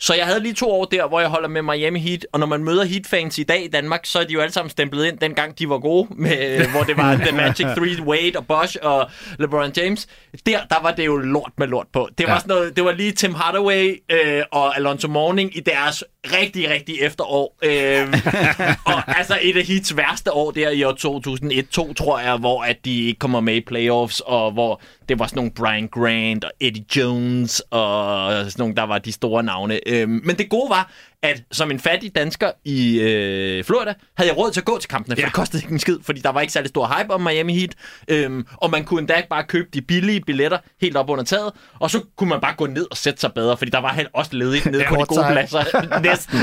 [0.00, 2.46] Så jeg havde lige to år der, hvor jeg holder med Miami Heat, og når
[2.46, 5.18] man møder Heat-fans i dag i Danmark, så er de jo alle sammen stemplet ind,
[5.18, 7.66] dengang de var gode, med, hvor det var The Magic
[7.98, 10.06] 3, Wade og Bosch og LeBron James.
[10.46, 12.08] Der, der var det jo lort med lort på.
[12.18, 12.38] Det var, Ja.
[12.40, 17.00] sådan noget, det var lige Tim Hardaway øh, og Alonso Mourning i deres rigtig, rigtig
[17.00, 17.56] efterår.
[17.62, 18.08] Øh,
[18.92, 22.76] og altså et af Heats værste år der i år 2001-2, tror jeg, hvor at
[22.84, 26.50] de ikke kommer med i playoffs, og hvor det var sådan nogle Brian Grant og
[26.60, 29.88] Eddie Jones og sådan nogle, der var de store navne.
[29.88, 34.38] Øhm, men det gode var, at som en fattig dansker i øh, Florida, havde jeg
[34.38, 35.26] råd til at gå til kampene, for ja.
[35.26, 37.74] det kostede ikke en skid, fordi der var ikke særlig stor hype om Miami Heat,
[38.08, 41.52] øhm, og man kunne endda ikke bare købe de billige billetter helt op under taget,
[41.78, 44.08] og så kunne man bare gå ned og sætte sig bedre, fordi der var helt
[44.12, 45.32] også ledigt nede på de gode Courtside.
[45.32, 46.00] pladser.
[46.08, 46.38] Næsten.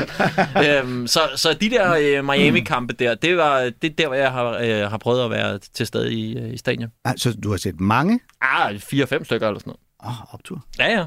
[0.89, 4.31] øhm, så, så de der øh, Miami-kampe der, det var det er der, hvor jeg
[4.31, 6.89] har, øh, har prøvet at være til stede i, øh, i stadion.
[7.05, 8.19] Altså, du har set mange?
[8.41, 9.79] Ah, fire-fem stykker eller sådan noget.
[10.15, 10.65] Åh, oh, optur.
[10.79, 11.05] Ja, ja.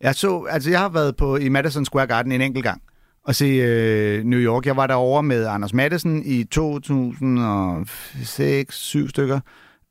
[0.00, 2.82] Jeg så, altså jeg har været på i Madison Square Garden en enkelt gang
[3.24, 4.66] og se øh, New York.
[4.66, 9.40] Jeg var derovre med Anders Madsen i 2006 7 stykker.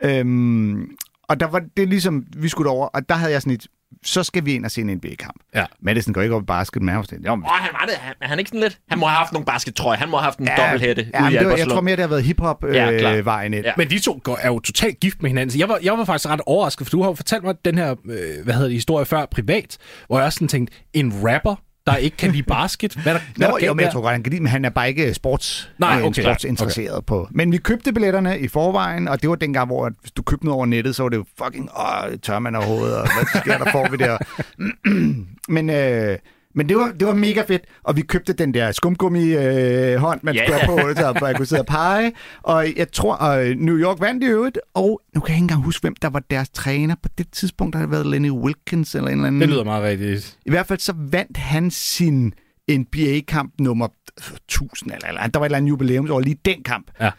[0.03, 0.91] Øhm,
[1.23, 3.67] og der var det ligesom, vi skulle over, og der havde jeg sådan et,
[4.05, 5.35] så skal vi ind og se en NBA-kamp.
[5.55, 5.65] Ja.
[5.81, 7.85] Madison går ikke op i basket, men han var sådan, jo, men Åh, han var
[7.85, 7.95] det.
[7.95, 8.79] Han, er han ikke sådan lidt?
[8.89, 9.97] Han må have haft nogle baskettrøjer.
[9.99, 11.81] Han må have haft en ja, dobbelthætte ja, ude i men det var, jeg tror
[11.81, 13.65] mere, det har været Ja, hiphop-vejen ind.
[13.65, 13.71] Ja.
[13.77, 15.51] Men de to går, er jo totalt gift med hinanden.
[15.51, 17.77] Så jeg var, jeg var faktisk ret overrasket, for du har jo fortalt mig den
[17.77, 19.77] her, øh, hvad hedder det, historie før, privat,
[20.07, 22.93] hvor jeg også sådan tænkte, en rapper, der ikke kan lide basket.
[22.93, 24.49] Hvad er der, hvad Nå, der jo, men jeg tror godt, han kan lide, men
[24.49, 26.21] han er bare ikke sports, Nej, øh, okay.
[26.21, 27.05] sportsinteresseret okay.
[27.05, 27.27] på.
[27.31, 30.45] Men vi købte billetterne i forvejen, og det var dengang, hvor at hvis du købte
[30.45, 33.57] noget over nettet, så var det jo fucking, åh, tør man overhovedet, og hvad sker
[33.57, 34.17] der, får vi der?
[35.55, 36.17] men øh,
[36.55, 40.19] men det, var, det var mega fedt, og vi købte den der skumgummi øh, hånd,
[40.23, 40.45] man Ja.
[40.45, 42.11] skulle på, så jeg kunne sidde og pege.
[42.43, 45.61] Og jeg tror, at New York vandt i øvrigt, og nu kan jeg ikke engang
[45.63, 46.95] huske, hvem der var deres træner.
[47.03, 49.41] På det tidspunkt har det været Lenny Wilkins eller en eller anden.
[49.41, 50.37] Det lyder meget rigtigt.
[50.45, 52.33] I hvert fald så vandt han sin
[52.71, 53.87] NBA-kamp nummer
[54.17, 56.91] 1000, eller, eller der var et eller andet jubilæumsår lige den kamp.
[57.01, 57.09] Ja.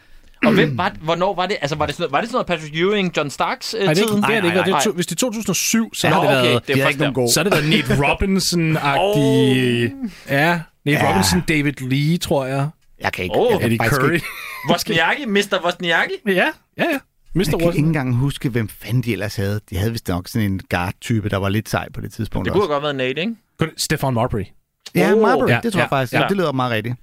[0.47, 1.57] Og hvem var, hvornår var det?
[1.61, 3.95] Altså, var det sådan noget, var det sådan noget Patrick Ewing, John Starks øh, Nej,
[3.95, 4.19] det er tiden?
[4.19, 4.57] ikke, det er det ikke.
[4.57, 4.83] nej, Det er nej.
[4.85, 6.67] to, hvis det er 2007, så Nå, har det okay, været...
[6.67, 7.31] det er ikke nogen.
[7.33, 9.93] Så har det været Nate Robinson-agtig...
[10.31, 11.11] Ja, Nate Ja.
[11.11, 12.69] Robinson, David Lee, tror jeg.
[13.01, 13.37] Jeg kan ikke.
[13.51, 14.13] Jeg kan Eddie Curry.
[14.15, 14.27] Ikke,
[14.71, 15.65] Wozniacki, Mr.
[15.65, 16.15] Wozniacki?
[16.27, 16.45] ja, ja,
[16.79, 16.85] ja.
[17.35, 17.39] Mr.
[17.41, 17.85] jeg kan ikke Watson.
[17.85, 19.61] engang huske, hvem fanden de ellers havde.
[19.71, 22.53] De havde vist nok sådan en guard-type, der var lidt sej på det tidspunkt Det
[22.53, 22.73] kunne også.
[22.73, 23.81] have godt været Nate, ikke?
[23.81, 24.45] Stefan Marbury.
[24.95, 25.23] Ja, Åh.
[25.23, 26.13] Marbury, Ja, det tror ja, jeg faktisk.
[26.13, 26.21] ja.
[26.23, 26.29] Ja.
[26.29, 26.95] Det lyder meget rigtigt.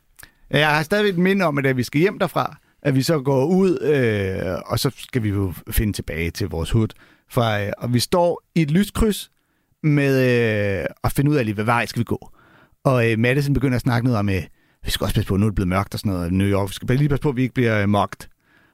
[0.51, 3.19] Jeg har stadigvæk et minde om, at da vi skal hjem derfra, at vi så
[3.19, 6.87] går ud, øh, og så skal vi jo finde tilbage til vores hud.
[7.29, 9.31] For, øh, og vi står i et lyskryds
[9.83, 10.13] med
[10.79, 12.29] øh, at finde ud af, lige, hvad vej skal vi gå.
[12.83, 14.43] Og øh, Madison begynder at snakke noget om, øh,
[14.85, 16.31] vi skal også passe på, nu er det blevet mørkt og sådan noget.
[16.31, 18.27] i New York, vi skal bare lige passe på, at vi ikke bliver øh, mocked.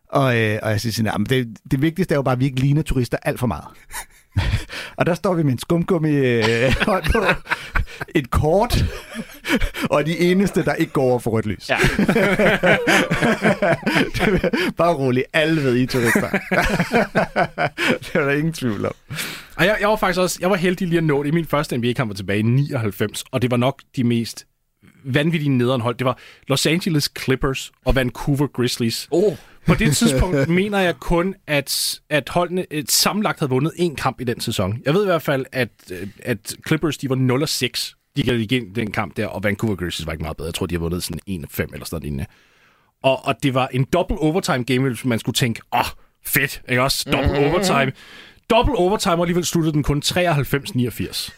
[0.09, 2.45] Og, øh, og jeg siger sådan, "Jamen, det, det vigtigste er jo bare, at vi
[2.45, 3.65] ikke ligner turister alt for meget
[4.95, 7.25] og der står vi med en skumgummi øh, hånd på,
[8.15, 8.85] et kort,
[9.89, 11.69] og de eneste, der ikke går over for rødt lys.
[11.69, 11.77] Ja.
[14.77, 16.29] bare rolig, alle ved, I er turister.
[17.99, 18.93] det er der ingen tvivl om.
[19.55, 21.29] Og jeg, jeg var faktisk også jeg var heldig lige at nå det.
[21.29, 24.45] I min første NBA-kamp var tilbage i 99, og det var nok de mest
[25.03, 25.95] vanvittige nederen hold.
[25.95, 29.07] Det var Los Angeles Clippers og Vancouver Grizzlies.
[29.11, 29.37] Oh.
[29.67, 34.21] På det tidspunkt mener jeg kun, at, at holdene et sammenlagt havde vundet en kamp
[34.21, 34.81] i den sæson.
[34.85, 37.95] Jeg ved i hvert fald, at, øh, at Clippers de var 0 og 6.
[38.15, 40.47] De gik igen den kamp der, og Vancouver Grizzlies var ikke meget bedre.
[40.47, 42.25] Jeg tror, de har vundet sådan 1-5 eller sådan lignende.
[43.03, 45.85] Og, og det var en double overtime game, hvis man skulle tænke, åh, oh,
[46.25, 47.09] fedt, ikke også?
[47.11, 47.45] Double mm-hmm.
[47.45, 47.91] overtime.
[48.49, 51.31] Double overtime, og alligevel sluttede den kun 93-89.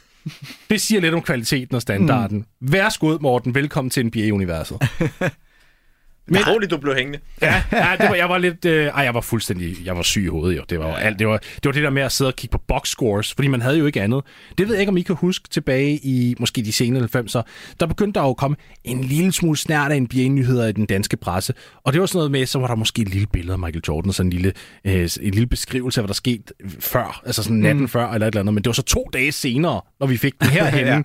[0.70, 2.38] Det siger lidt om kvaliteten og standarden.
[2.38, 2.72] Mm.
[2.72, 3.56] Værsgo, Morten.
[3.56, 4.78] Velkommen til NBA-universet.
[6.32, 7.20] Men roligt, du blev hængende.
[7.42, 8.66] Ja, ja det var, jeg var lidt...
[8.66, 9.86] Øh, ej, jeg var fuldstændig...
[9.86, 10.64] Jeg var syg i hovedet, jo.
[10.70, 12.52] Det var, jo alt, det, var, det var det der med at sidde og kigge
[12.52, 14.22] på box scores, fordi man havde jo ikke andet.
[14.58, 17.42] Det ved jeg ikke, om I kan huske tilbage i måske de senere 90'er.
[17.80, 21.18] Der begyndte der jo at komme en lille smule snært af NBA-nyheder i den danske
[21.18, 21.54] presse.
[21.84, 23.84] Og det var sådan noget med, så var der måske et lille billede af Michael
[23.88, 24.54] Jordan, sådan en lille,
[24.86, 27.88] øh, en lille beskrivelse af, hvad der skete før, altså sådan natten mm.
[27.88, 28.54] før eller et eller andet.
[28.54, 31.02] Men det var så to dage senere, når vi fik den her ja.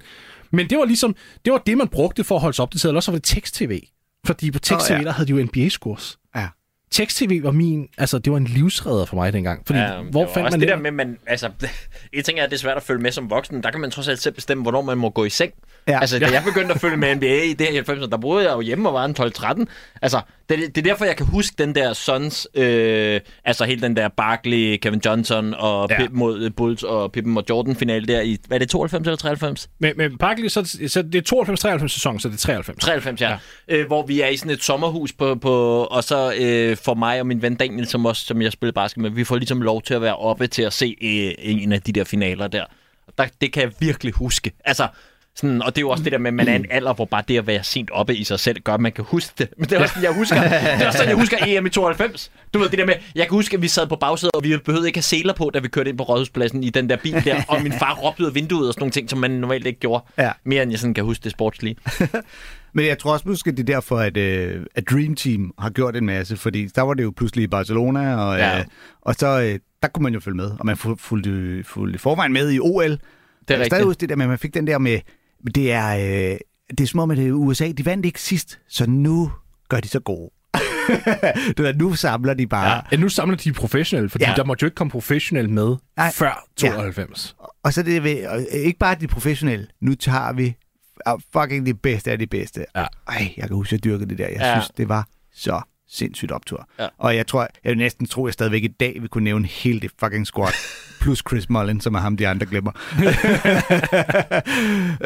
[0.50, 2.98] Men det var ligesom, det var det, man brugte for at holde sig opdateret, eller
[2.98, 3.80] også var det tekst-tv.
[4.26, 5.04] Fordi på tekst-tv, oh, ja.
[5.04, 6.18] der havde de jo NBA-scores.
[6.36, 6.48] Ja.
[6.90, 9.66] Tekst-tv var min, altså det var en livsredder for mig dengang.
[9.66, 11.50] Fordi, ja, hvor fandt man det der med, man, altså,
[12.12, 13.62] et ting er, at det er svært at følge med som voksen.
[13.62, 15.52] Der kan man trods alt selv bestemme, hvornår man må gå i seng.
[15.88, 16.00] Ja.
[16.00, 18.52] Altså, da jeg begyndte at følge med NBA i det her 90'erne, der boede jeg
[18.56, 19.64] jo hjemme og var en 12-13.
[20.02, 23.96] Altså, det, det er derfor, jeg kan huske den der Suns, øh, altså hele den
[23.96, 25.98] der Barkley, Kevin Johnson og ja.
[25.98, 29.16] Pip mod Bulls og Pippen mod Jordan finale der i, hvad er det, 92 eller
[29.16, 29.68] 93?
[29.78, 32.84] Men, men Barkley, så, så det er 92-93 sæson, så det er 93.
[32.84, 33.30] 93, ja.
[33.30, 33.36] ja.
[33.68, 37.20] Øh, hvor vi er i sådan et sommerhus på, på og så øh, for mig
[37.20, 39.82] og min ven Daniel, som, også, som jeg spiller basket med, vi får ligesom lov
[39.82, 42.64] til at være oppe til at se øh, en af de der finaler der.
[43.18, 43.26] der.
[43.40, 44.52] Det kan jeg virkelig huske.
[44.64, 44.88] Altså,
[45.36, 47.04] sådan, og det er jo også det der med, at man er en alder, hvor
[47.04, 49.48] bare det at være sent oppe i sig selv gør, at man kan huske det.
[49.58, 51.70] Men det er også sådan, jeg husker, det er også sådan, jeg husker EM i
[51.70, 52.30] 92.
[52.54, 54.56] Du ved det der med, jeg kan huske, at vi sad på bagsædet, og vi
[54.56, 57.24] behøvede ikke have seler på, da vi kørte ind på Rådhuspladsen i den der bil
[57.24, 59.66] der, og min far råbte ud af vinduet og sådan nogle ting, som man normalt
[59.66, 60.04] ikke gjorde.
[60.18, 60.32] Ja.
[60.44, 61.76] Mere end jeg sådan kan huske det sportslige.
[62.76, 65.96] Men jeg tror også måske, det er derfor, at, uh, at Dream Team har gjort
[65.96, 68.58] en masse, fordi der var det jo pludselig i Barcelona, og, ja.
[68.58, 68.64] uh,
[69.02, 72.52] og så uh, der kunne man jo følge med, og man fulgte, fulgte forvejen med
[72.52, 72.90] i OL.
[73.48, 73.66] Det er rigtigt.
[73.66, 75.00] Stadig det der med, at man fik den der med,
[75.54, 76.38] det er, øh,
[76.70, 79.32] det er som om, at det er USA, de vandt ikke sidst, så nu
[79.68, 80.30] gør de så gode.
[81.56, 82.82] du ved, nu samler de bare...
[82.92, 84.32] Ja, nu samler de professionelle, fordi ja.
[84.36, 86.12] der måtte jo ikke komme professionelle med Nej.
[86.12, 87.36] før 92.
[87.40, 87.46] Ja.
[87.62, 90.56] Og så det ved, og ikke bare de professionelle, nu tager vi
[91.32, 92.64] fucking det bedste af de bedste.
[92.76, 92.86] Ja.
[93.08, 94.28] Ej, jeg kan huske, at jeg dyrkede det der.
[94.28, 94.54] Jeg ja.
[94.54, 96.68] synes, det var så sindssygt optur.
[96.78, 96.88] Ja.
[96.98, 99.90] Og jeg tror, jeg næsten tror, jeg stadigvæk i dag vil kunne nævne hele det
[100.00, 100.52] fucking squad.
[101.00, 102.72] plus Chris Mullen, som er ham, de andre glemmer.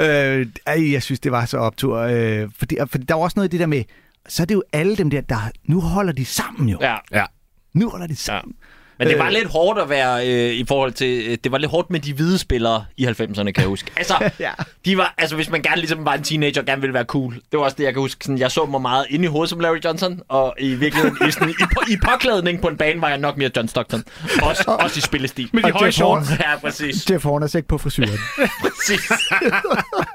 [0.04, 1.98] øh, ej, jeg synes, det var så optur.
[1.98, 3.84] Øh, fordi, fordi der var også noget i det der med,
[4.28, 6.78] så er det jo alle dem der, der nu holder de sammen jo.
[6.80, 6.96] Ja.
[7.12, 7.24] ja.
[7.72, 8.54] Nu holder de sammen.
[8.60, 8.77] Ja.
[8.98, 9.32] Men det var øh.
[9.32, 11.26] lidt hårdt at være øh, i forhold til...
[11.26, 13.90] Øh, det var lidt hårdt med de hvide spillere i 90'erne, kan jeg huske.
[13.98, 14.50] Altså, ja.
[14.84, 17.34] de var, altså, hvis man gerne ligesom var en teenager og gerne ville være cool.
[17.34, 18.24] Det var også det, jeg kan huske.
[18.24, 21.30] Sådan, jeg så mig meget inde i hovedet som Larry Johnson, og i virkeligheden i,
[21.30, 24.04] sådan, i, i påklædning på en bane var jeg nok mere John Stockton.
[24.42, 25.50] Også, også i spillestil.
[25.52, 26.30] Med de høje shorts.
[26.30, 27.10] Ja, præcis.
[27.10, 28.08] Jeff Horn er ikke på frisyren.
[28.64, 29.12] præcis.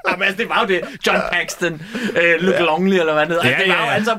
[0.08, 0.80] Jamen, altså, det var jo det.
[1.06, 1.82] John Paxton,
[2.22, 2.62] øh, Luke ja.
[2.62, 3.48] Longley, eller hvad det hedder.
[3.48, 3.94] Ja, altså, det var jo ja, ja.
[3.94, 4.16] altså,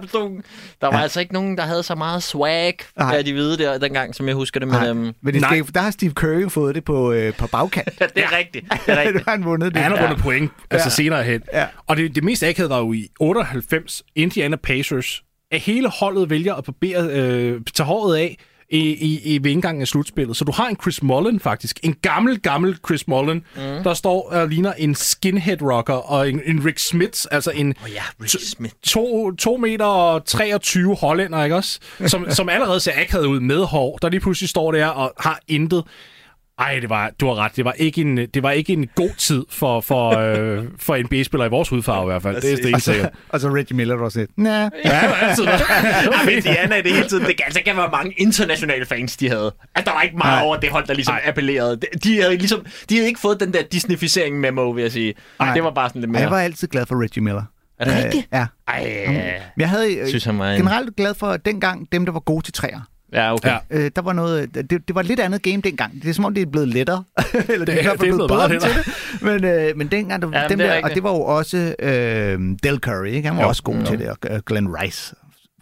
[0.82, 1.04] der var ja.
[1.04, 4.36] altså ikke nogen, der havde så meget swag af de hvide der dengang, som jeg
[4.36, 4.70] husker det.
[4.70, 8.00] Men, øhm, men det skal, der har Steve Curry fået det på, øh, på bagkant.
[8.16, 8.66] det er rigtigt.
[8.72, 9.30] Det er rigtigt.
[9.30, 9.82] han vundet det.
[9.82, 10.22] Han har vundet ja.
[10.22, 10.90] point, altså ja.
[10.90, 11.42] senere hen.
[11.54, 11.66] Ja.
[11.88, 16.56] Og det, det mest akavede var jo i 98 Indiana Pacers, at hele holdet vælger
[16.56, 18.38] at barbere, øh, tage håret af,
[18.70, 20.38] i, i, i ved indgangen af slutspillet.
[20.38, 21.80] Så du har en Chris Mullen faktisk.
[21.84, 23.62] En gammel, gammel Chris Mullen, mm.
[23.62, 27.94] der står og ligner en skinhead rocker, og en, en Rick Smith, altså en oh
[27.94, 28.76] ja, Rick Smith.
[28.84, 31.80] To, to meter og 23 hollænder, ikke også?
[32.08, 35.40] Som, som allerede ser akavet ud med hår, der lige pludselig står der og har
[35.48, 35.84] intet.
[36.60, 37.56] Ej, det var, du har ret.
[37.56, 41.08] Det var ikke en, det var ikke en god tid for, for, øh, for en
[41.08, 42.42] B-spiller i vores hudfarve i hvert fald.
[42.42, 43.10] Det er det ikke sikkert.
[43.30, 44.32] Og så Reggie Miller også lidt.
[44.38, 44.70] Næh.
[44.86, 45.46] Ja, altid.
[46.52, 47.26] Diana i det hele tiden.
[47.26, 49.54] Det kan, altså kan være mange internationale fans, de havde.
[49.76, 50.46] Altså, der var ikke meget Ej.
[50.46, 51.22] over det hold, der ligesom Ej.
[51.26, 51.80] appellerede.
[52.04, 55.14] De havde, ligesom, de havde ikke fået den der Disneyficering memo, vil jeg sige.
[55.40, 55.54] Ej.
[55.54, 56.22] Det var bare sådan lidt mere.
[56.22, 57.44] Jeg var altid glad for Reggie Miller.
[57.80, 58.28] Er det rigtigt?
[58.34, 58.46] Ja.
[58.68, 59.42] Ej.
[59.58, 62.80] Jeg havde synes, han var generelt glad for dengang dem, der var gode til træer.
[63.14, 63.50] Ja, okay.
[63.50, 63.58] Ja.
[63.70, 66.02] Øh, der var noget, det, det var et lidt andet game dengang.
[66.02, 67.04] Det er som om, det er blevet lettere.
[67.34, 69.22] Eller det, det er, blevet, blevet bedre til det.
[69.22, 72.80] Men, øh, men dengang, der, ja, dem der, og det var jo også øh, Del
[72.80, 73.28] Curry, ikke?
[73.28, 73.48] han var jo.
[73.48, 73.86] også god jo.
[73.86, 75.16] til det, og uh, Glenn Rice.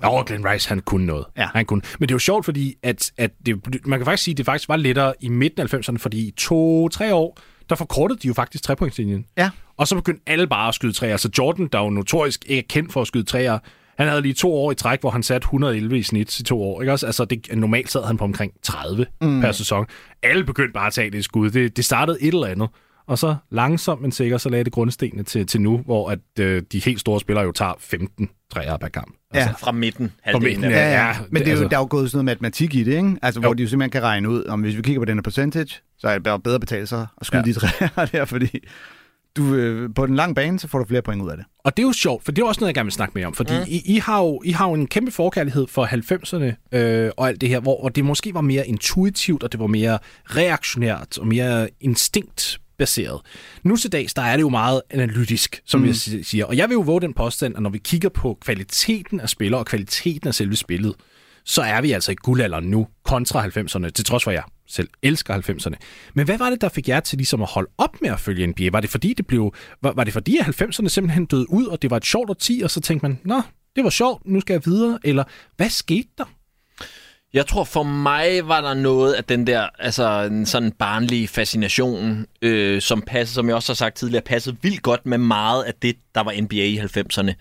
[0.04, 1.26] Ja, Glenn Rice, han kunne noget.
[1.38, 1.48] Ja.
[1.54, 1.82] Han kunne.
[2.00, 4.46] Men det er jo sjovt, fordi at, at det, man kan faktisk sige, at det
[4.46, 7.38] faktisk var lettere i midten af 90'erne, fordi i to-tre år,
[7.70, 9.26] der forkortede de jo faktisk trepointslinjen.
[9.38, 9.50] Ja.
[9.78, 11.18] Og så begyndte alle bare at skyde træer.
[11.18, 13.60] Så Jordan, der jo notorisk ikke er kendt for at skyde træer,
[13.98, 16.62] han havde lige to år i træk, hvor han satte 111 i snit i to
[16.64, 16.82] år.
[16.82, 17.06] Ikke også?
[17.06, 19.42] Altså, det, normalt sad han på omkring 30 mm.
[19.42, 19.86] per sæson.
[20.24, 21.50] Alle begyndte bare at tage det skud.
[21.50, 22.70] Det, det startede et eller andet.
[23.08, 26.62] og så langsomt, men sikkert, så lagde det grundstenene til, til nu, hvor at, øh,
[26.72, 29.16] de helt store spillere jo tager 15 træer per kamp.
[29.34, 29.52] Ja.
[29.60, 30.12] Fra midten.
[30.32, 30.70] Fra midten, ja.
[30.70, 30.76] det.
[30.76, 31.16] Ja, ja.
[31.30, 33.16] Men det er jo, altså- der er jo gået sådan noget matematik i det, ikke?
[33.22, 33.54] Altså, hvor Jo.
[33.54, 36.08] de jo simpelthen kan regne ud, om hvis vi kigger på den her percentage, så
[36.08, 37.46] er det bare bedre at betale sig at skyde ja.
[37.46, 38.60] de træer der, fordi
[39.38, 41.46] du, øh, på den lange bane, så får du flere point ud af det.
[41.60, 43.28] Og det er jo sjovt, for det er også noget, jeg gerne vil snakke mere
[43.28, 43.34] om.
[43.34, 43.66] Fordi mm.
[43.68, 47.42] I, I, har jo, I har jo en kæmpe forkærlighed for 90'erne øh, og alt
[47.42, 51.28] det her, hvor, hvor det måske var mere intuitivt, og det var mere reaktionært og
[51.28, 53.22] mere instinktbaseret.
[53.64, 55.88] Nu til dags, der er det jo meget analytisk, som mm.
[55.88, 56.46] jeg si- siger.
[56.46, 59.62] Og jeg vil jo våge den påstand, at når vi kigger på kvaliteten af spillere
[59.62, 60.96] og kvaliteten af selve spillet,
[61.46, 64.44] så er vi altså i guldalderen nu kontra 90'erne, til trods for, at jeg
[64.74, 65.76] selv elsker 90'erne.
[66.14, 68.48] Men hvad var det, der fik jer til ligesom at holde op med at følge
[68.48, 68.70] NBA?
[68.72, 71.82] Var det fordi, det blev, var, var det fordi at 90'erne simpelthen døde ud, og
[71.82, 73.42] det var et sjovt årti, og så tænkte man, nå,
[73.76, 75.24] det var sjovt, nu skal jeg videre, eller
[75.58, 76.26] hvad skete der?
[77.34, 82.26] Jeg tror for mig var der noget af den der, altså en sådan barnlig fascination,
[82.42, 85.74] øh, som passede, som jeg også har sagt tidligere, passede vildt godt med meget af
[85.74, 87.34] det, der var NBA i 90'erne.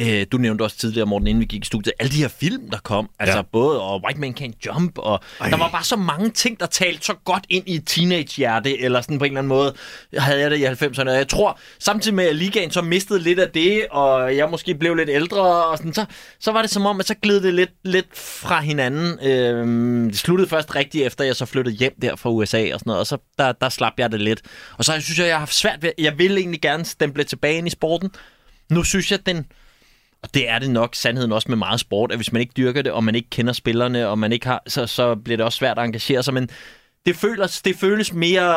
[0.00, 2.70] Øh, du nævnte også tidligere, Morten, inden vi gik i studiet, alle de her film,
[2.70, 3.42] der kom, altså Ja.
[3.52, 5.50] både og White Man Can't Jump, og Ej.
[5.50, 9.00] der var bare så mange ting, der talte så godt ind i et teenage-hjerte, eller
[9.00, 9.74] sådan på en eller anden måde,
[10.18, 11.08] havde jeg det i 90'erne.
[11.10, 14.74] Og jeg tror, samtidig med at ligaen så mistede lidt af det, og jeg måske
[14.74, 16.04] blev lidt ældre, og sådan, så,
[16.40, 19.26] så var det som om, at så gled det lidt, lidt fra hinanden.
[19.26, 22.82] Øhm, det sluttede først rigtigt efter, jeg så flyttede hjem der fra USA og sådan
[22.90, 24.40] noget, og så der, der slap jeg det lidt.
[24.78, 27.58] Og så synes jeg, jeg har haft svært ved, jeg vil egentlig gerne stemple tilbage
[27.58, 28.10] ind i sporten.
[28.70, 29.46] Nu synes jeg, den,
[30.22, 32.82] og det er det nok sandheden også med meget sport, at hvis man ikke dyrker
[32.82, 35.56] det, og man ikke kender spillerne, og man ikke har, så, så bliver det også
[35.56, 36.34] svært at engagere sig.
[36.34, 36.48] Men
[37.06, 38.52] det føles, det føles mere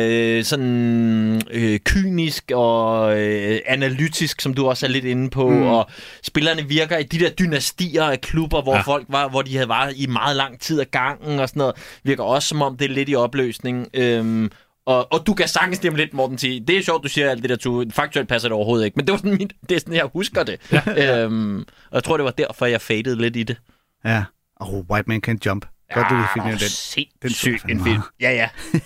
[0.00, 5.48] øh, sådan øh, kynisk og øh, analytisk, som du også er lidt inde på.
[5.48, 5.62] Mm.
[5.62, 5.90] Og
[6.22, 8.80] spillerne virker i de der dynastier af klubber, hvor Ja.
[8.80, 11.74] folk var, hvor de havde været i meget lang tid af gangen og sådan noget.
[12.02, 13.88] Virker også som om det er lidt i opløsning.
[13.94, 14.50] Øhm,
[14.86, 16.68] og, og du kan sagtens stemme lidt, Morten, til.
[16.68, 18.96] Det er sjovt, du siger alt det der, du, faktuelt passer det overhovedet ikke.
[18.96, 20.60] Men det var sådan, mit, det er sådan, jeg husker det.
[20.72, 21.22] Ja.
[21.24, 23.56] Øhm, og jeg tror, det var derfor, jeg fadede lidt i det.
[24.04, 24.24] Ja.
[24.56, 25.66] Oh, White Man Can't Jump.
[25.94, 27.06] Godt, du lige fik den.
[27.22, 28.02] Den jeg en film.
[28.20, 28.48] Ja, ja.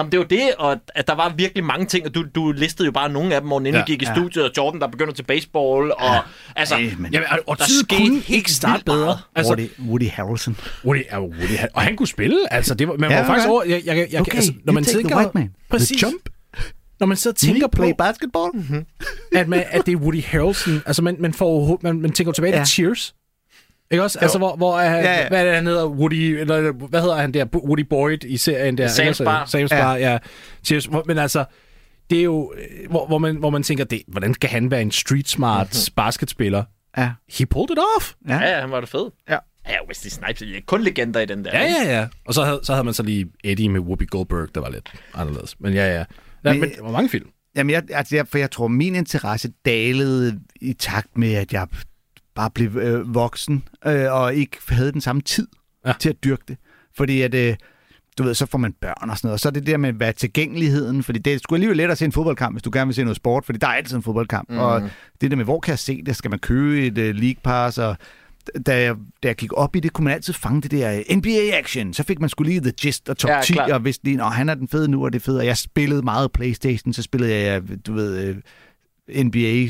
[0.00, 2.52] Nå, men det var det, og at der var virkelig mange ting, og du, du
[2.52, 4.14] listede jo bare nogle af dem, Morten, inden Ja, ja, gik i ja.
[4.14, 6.16] studiet, og Jordan, der begynder til baseball, og
[6.56, 8.98] altså, Ej, men Jamen, og, og Der tid skete kunne ikke starte bedre.
[9.04, 9.18] meget.
[9.36, 10.56] Altså, Woody, Woody Harrelson.
[10.84, 13.48] Woody, ja, Woody, han- og han kunne spille, altså, det var, man Ja, var faktisk
[13.48, 13.52] okay.
[13.52, 15.50] over, jeg, jeg, jeg, Okay, altså, når man take the tænker, white man.
[15.70, 16.28] præcis, The jump.
[17.00, 18.50] når man og tænker Tænker på, play basketball?
[19.32, 22.56] at, man, at det er Woody Harrelson, altså man, man, får, man, man tænker tilbage
[22.58, 22.64] Ja.
[22.64, 23.14] til Cheers,
[23.90, 24.18] ikke også?
[24.18, 25.28] Altså, hvor, hvor er, Ja, ja.
[25.28, 25.86] hvad er det, han hedder?
[25.86, 27.44] Woody, eller hvad hedder han der?
[27.54, 28.88] Woody Boyd i serien der.
[28.88, 29.24] Sam's også?
[29.24, 29.44] Bar.
[29.44, 29.66] Sam's Ja.
[29.82, 30.18] Bar, ja.
[30.64, 30.84] Cheers.
[30.84, 31.44] Hvor- Men altså,
[32.10, 34.82] det er jo, øh, hvor, hvor, man, hvor man tænker, det, hvordan skal han være
[34.82, 36.64] en street smart basketspiller?
[36.98, 37.10] Ja.
[37.38, 38.12] He pulled it off.
[38.28, 38.38] Ja.
[38.38, 39.10] ja, han var det fed.
[39.30, 39.36] Ja.
[39.68, 41.50] Ja, Wesley Snipes, det er kun legender i den der.
[41.60, 42.06] Ja, ja, ja.
[42.26, 44.92] Og så havde, så havde man så lige Eddie med Whoopi Goldberg, der var lidt
[45.14, 45.56] anderledes.
[45.60, 46.04] Men ja, ja.
[46.44, 47.28] ja men, var mange film.
[47.56, 51.66] Jamen, jeg, altså, jeg, for jeg tror, min interesse dalede i takt med, at jeg
[52.40, 55.46] bare blev øh, voksen, øh, og ikke havde den samme tid
[55.86, 55.92] Ja.
[56.00, 56.56] til at dyrke det.
[56.96, 57.56] Fordi at, øh,
[58.18, 59.92] du ved, så får man børn og sådan noget, og så er det der med,
[59.92, 62.86] hvad tilgængeligheden, fordi det er sgu alligevel lettere at se en fodboldkamp, hvis du gerne
[62.88, 64.58] vil se noget sport, fordi der er altid en fodboldkamp, mm.
[64.58, 64.82] og
[65.20, 67.78] det der med, hvor kan jeg se det, skal man købe et uh, league pass,
[67.78, 67.96] og
[68.66, 71.16] da jeg, da jeg gik op i det, kunne man altid fange det der øh,
[71.16, 71.92] NBA-action.
[71.94, 73.70] Så fik man skulle lige The Gist og top Ja, 10, klart.
[73.70, 75.38] og vidste lige, han er den fede nu, og det er fedt.
[75.38, 78.36] Og jeg spillede meget Playstation, så spillede jeg, du ved, øh,
[79.24, 79.66] NBA.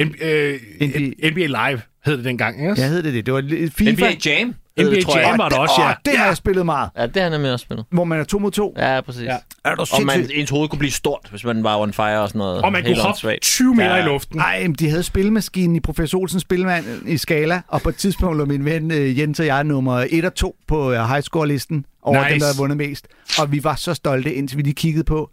[0.00, 2.80] N- øh, NBA NBA Live hed det dengang, ikke?
[2.80, 3.26] Jeg hed det det.
[3.26, 3.92] Det var lidt FIFA.
[3.92, 5.26] NBA Jam, NBA det, tror jeg.
[5.28, 5.92] Jam var der også, ja.
[6.10, 6.90] det har jeg spillet meget.
[6.98, 7.86] Ja, det har han nemlig også spillet.
[7.90, 8.74] Hvor man er to mod to.
[8.78, 9.22] Ja, præcis.
[9.22, 9.32] Ja.
[9.32, 9.38] Ja.
[9.70, 12.28] Er du Og man, ens hoved kunne blive stort, hvis man var on fire og
[12.28, 12.62] sådan noget.
[12.62, 13.42] Og man Helt kunne hoppe åndssvagt.
[13.42, 14.02] 20 meter Ja.
[14.02, 14.36] i luften.
[14.36, 18.38] Nej, men de havde spilmaskinen i Professor Olsens spilmand i Skala, og på et tidspunkt
[18.38, 22.18] lå min ven øh, Jens og jeg nummer 1 og 2 på øh, highscore-listen over
[22.22, 22.30] Nice.
[22.32, 23.06] dem, der havde vundet mest.
[23.40, 25.30] Og vi var så stolte, indtil vi lige kiggede på,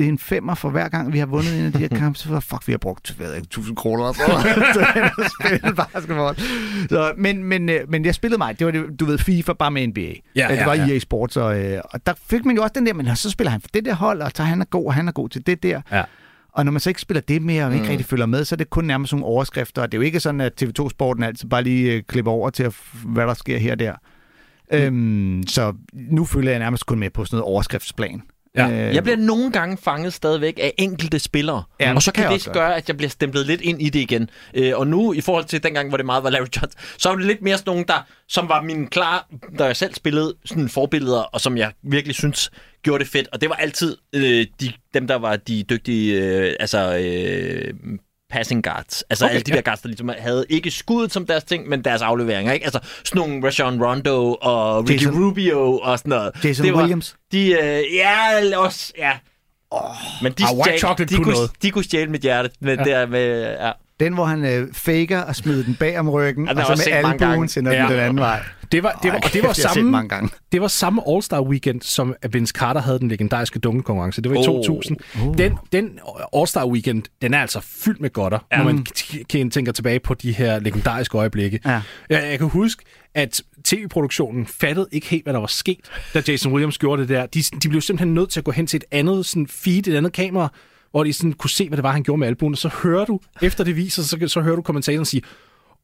[0.00, 2.18] det er en femmer for hver gang, vi har vundet en af de her kampe.
[2.18, 4.16] Så fuck, vi har brugt hvad ved jeg, 1000 kroner at
[5.40, 6.36] spille basketball.
[6.88, 8.58] Så, men, men, øh, men jeg spillede mig.
[8.58, 10.12] Det var, det, du ved, FIFA bare med NBA.
[10.36, 10.88] Ja, det var ja.
[10.88, 13.50] EA Sports, og, øh, og der fik man jo også den der, men så spiller
[13.50, 15.46] han for det der hold, og så han er god, og han er god til
[15.46, 15.80] det der.
[15.92, 16.02] Ja.
[16.52, 17.90] Og når man så ikke spiller det mere, og ikke mm.
[17.90, 19.82] rigtig følger med, så er det kun nærmest nogle overskrifter.
[19.82, 22.74] Og det er jo ikke sådan, at TV2-sporten altid bare lige øh, klipper over til,
[23.04, 23.94] hvad der sker her og der.
[24.72, 24.78] Mm.
[24.78, 28.22] Øhm, så nu følger jeg nærmest kun med på sådan noget overskriftsplan.
[28.56, 28.70] Ja.
[28.70, 32.24] Øh, Jeg bliver nogle gange fanget stadigvæk af enkelte spillere, Ja, og så det kan
[32.24, 34.30] det også gøre, at jeg bliver stemplet lidt ind i det igen.
[34.54, 37.16] Øh, og nu, i forhold til dengang, hvor det meget var Larry Johnson, så er
[37.16, 40.68] det lidt mere sådan nogle, der, som var min klar, da jeg selv spillede sådan
[40.68, 42.50] forbilleder, og som jeg virkelig synes
[42.82, 43.28] gjorde det fedt.
[43.32, 46.96] Og det var altid øh, de, dem, der var de dygtige, øh, altså...
[46.98, 47.74] Øh,
[48.30, 49.04] passing guards.
[49.10, 49.56] Altså Okay, alle de ja.
[49.56, 52.64] der guards, der ligesom havde ikke skuddet som deres ting, men deres afleveringer, ikke?
[52.64, 56.32] Altså sådan nogle Rajon Rondo og Ricky Jason- Rubio og sådan noget.
[56.44, 57.16] Jason det var, Williams.
[57.32, 59.12] De, øh, ja, også, ja.
[60.22, 61.50] Men de, Ah, chocolate de, kunne kunne, noget.
[61.62, 62.50] de kunne stjæle mit hjerte.
[62.60, 62.84] Men ja.
[62.84, 63.72] der med, ja.
[64.00, 66.96] Den, hvor han øh, faker og smider den bag om ryggen, Ja, og så med
[67.20, 67.82] albuen sender Ja.
[67.82, 68.42] den den anden vej.
[68.72, 70.28] Det var, det var, og det var, samme, mange gange.
[70.52, 74.22] det var samme All-Star Weekend, som Vince Carter havde den legendariske dunkekonkurrence.
[74.22, 74.44] Det var i Oh.
[74.44, 74.96] 2000.
[75.38, 75.98] Den, den
[76.36, 78.56] All-Star Weekend, den er altså fyldt med godter, ja.
[78.56, 81.60] når man t- t- tænker tilbage på de her legendariske øjeblikke.
[81.64, 81.70] Ja.
[81.70, 81.82] Jeg,
[82.30, 82.82] jeg kan huske,
[83.14, 85.80] at tv-produktionen fattede ikke helt, hvad der var sket,
[86.14, 87.26] da Jason Williams gjorde det der.
[87.26, 89.96] De, de blev simpelthen nødt til at gå hen til et andet sådan feed, et
[89.96, 90.52] andet kamera,
[90.90, 92.54] hvor de sådan kunne se, hvad det var, han gjorde med albuen.
[92.54, 95.22] Og så hører du, efter det viser, så, så hører du kommentatoren sige,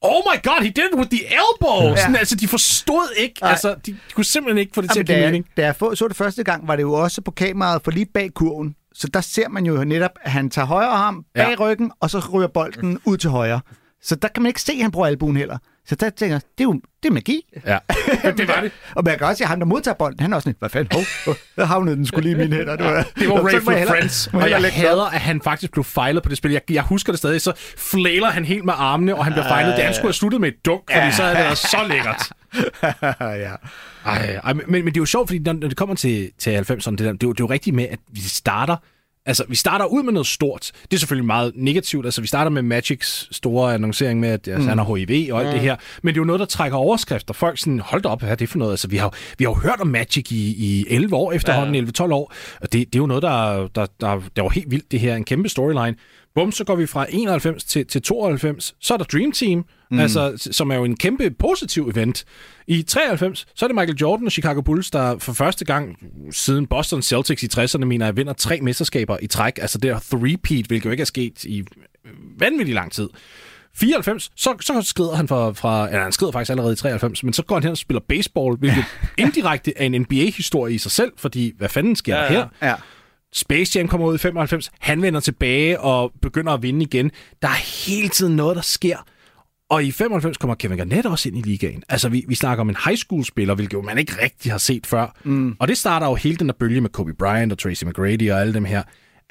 [0.02, 1.88] Oh my god, he did it with the elbow!
[1.88, 1.96] Ja.
[1.96, 3.34] Sådan, altså, de forstod ikke.
[3.40, 3.50] Nej.
[3.50, 5.46] Altså, de, de kunne simpelthen ikke få det til at give da, mening.
[5.56, 8.30] da jeg så det første gang, var det jo også på kameraet for lige bag
[8.34, 8.74] kurven.
[8.94, 11.64] Så der ser man jo netop, at han tager højre arm bag Ja.
[11.64, 13.60] ryggen, og så ryger bolden ud til højre.
[14.02, 15.58] Så der kan man ikke se, at han bruger albuen heller.
[15.88, 17.40] Så der tænker jeg, det er jo det er magi.
[17.66, 17.78] Ja,
[18.38, 18.72] det var det.
[18.94, 20.68] Og man kan også se, at ham, der modtager bolden, han er også sådan, hvad
[20.68, 22.76] fanden, hov, der havnede den skulle lige i mine hænder.
[22.76, 26.22] Det var, Det var Ray hellere- Friends, og jeg hader, at han faktisk blev fejlet
[26.22, 26.50] på det spil.
[26.52, 29.76] Jeg, jeg husker det stadig, så flaler han helt med armene, og han bliver fejlet.
[29.76, 32.32] Det han skulle have sluttet med et dunk, fordi så er det været så lækkert.
[33.44, 33.52] ja.
[34.06, 36.50] Ej, ej, men, men det er jo sjovt, fordi når, når det kommer til, til
[36.50, 38.76] 90'erne, det, der, det, er jo, det er jo rigtigt med, at vi starter
[39.26, 40.70] Altså, vi starter ud med noget stort.
[40.82, 42.04] Det er selvfølgelig meget negativt.
[42.04, 44.68] Altså, vi starter med Magics store annoncering med, at altså, mm.
[44.68, 45.52] han har HIV og alt mm.
[45.52, 45.76] det her.
[46.02, 47.34] Men det er jo noget, der trækker overskrifter.
[47.34, 48.72] Folk sådan, hold da op, hvad er det for noget?
[48.72, 52.04] Altså, vi har, vi har jo hørt om Magic i, i 11 år efterhånden, ja.
[52.04, 52.32] 11-12 år.
[52.60, 55.16] Og det, det er jo noget, der, der, der, der var helt vildt, det her.
[55.16, 55.96] En kæmpe storyline.
[56.34, 58.74] Bum, så går vi fra 91 til, til 92.
[58.80, 59.98] Så er der Dream Team, mm.
[59.98, 62.24] altså, som er jo en kæmpe positiv event.
[62.66, 65.96] I 93, så er det Michael Jordan og Chicago Bulls, der for første gang
[66.30, 69.58] siden Boston Celtics i 60'erne, mener jeg, vinder tre mesterskaber i træk.
[69.58, 71.64] Altså det er three-peat, hvilket jo ikke er sket i
[72.38, 73.08] vanvittig lang tid.
[73.76, 77.32] 94, så, så skrider han fra, fra, eller han skrider faktisk allerede i 93, men
[77.32, 78.84] så går han hen og spiller baseball, hvilket
[79.18, 82.46] indirekte er en NBA-historie i sig selv, fordi hvad fanden sker ja, der her?
[82.62, 82.74] Ja.
[83.32, 87.10] Space Jam kommer ud i 95, han vender tilbage og begynder at vinde igen.
[87.42, 88.96] Der er hele tiden noget, der sker.
[89.70, 91.82] Og i 95 kommer Kevin Garnett også ind i ligaen.
[91.88, 94.86] Altså, vi, vi snakker om en high school-spiller, hvilket jo man ikke rigtig har set
[94.86, 95.16] før.
[95.24, 95.56] Mm.
[95.58, 98.40] Og det starter jo hele den der bølge med Kobe Bryant og Tracy McGrady og
[98.40, 98.82] alle dem her.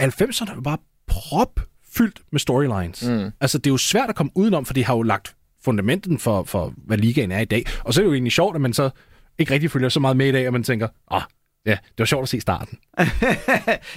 [0.01, 3.07] 90'erne er jo bare propfyldt med storylines.
[3.07, 3.31] Mm.
[3.41, 6.43] Altså, det er jo svært at komme udenom, for det har jo lagt fundamenten for,
[6.43, 7.65] for, hvad ligaen er i dag.
[7.83, 8.89] Og så er det jo egentlig sjovt, at man så
[9.37, 11.21] ikke rigtig følger så meget med i dag, at man tænker, ah,
[11.65, 12.77] ja, det var sjovt at se starten.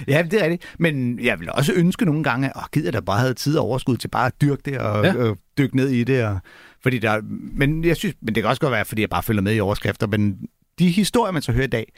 [0.07, 0.75] ja, det er rigtigt.
[0.79, 3.97] Men jeg vil også ønske nogle gange, at gider der bare havde tid og overskud
[3.97, 5.13] til bare at dyrke det og, Ja.
[5.15, 6.25] og dykke ned i det.
[6.25, 6.39] Og,
[6.83, 7.21] fordi der,
[7.53, 9.59] men jeg synes, men det kan også godt være, fordi jeg bare følger med i
[9.59, 10.37] overskrifter, men
[10.79, 11.93] de historier, man så hører i dag,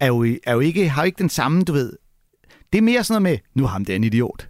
[0.00, 1.92] er jo, er jo ikke, har jo ikke den samme, du ved.
[2.72, 4.48] Det er mere sådan noget med, nu er ham der en idiot.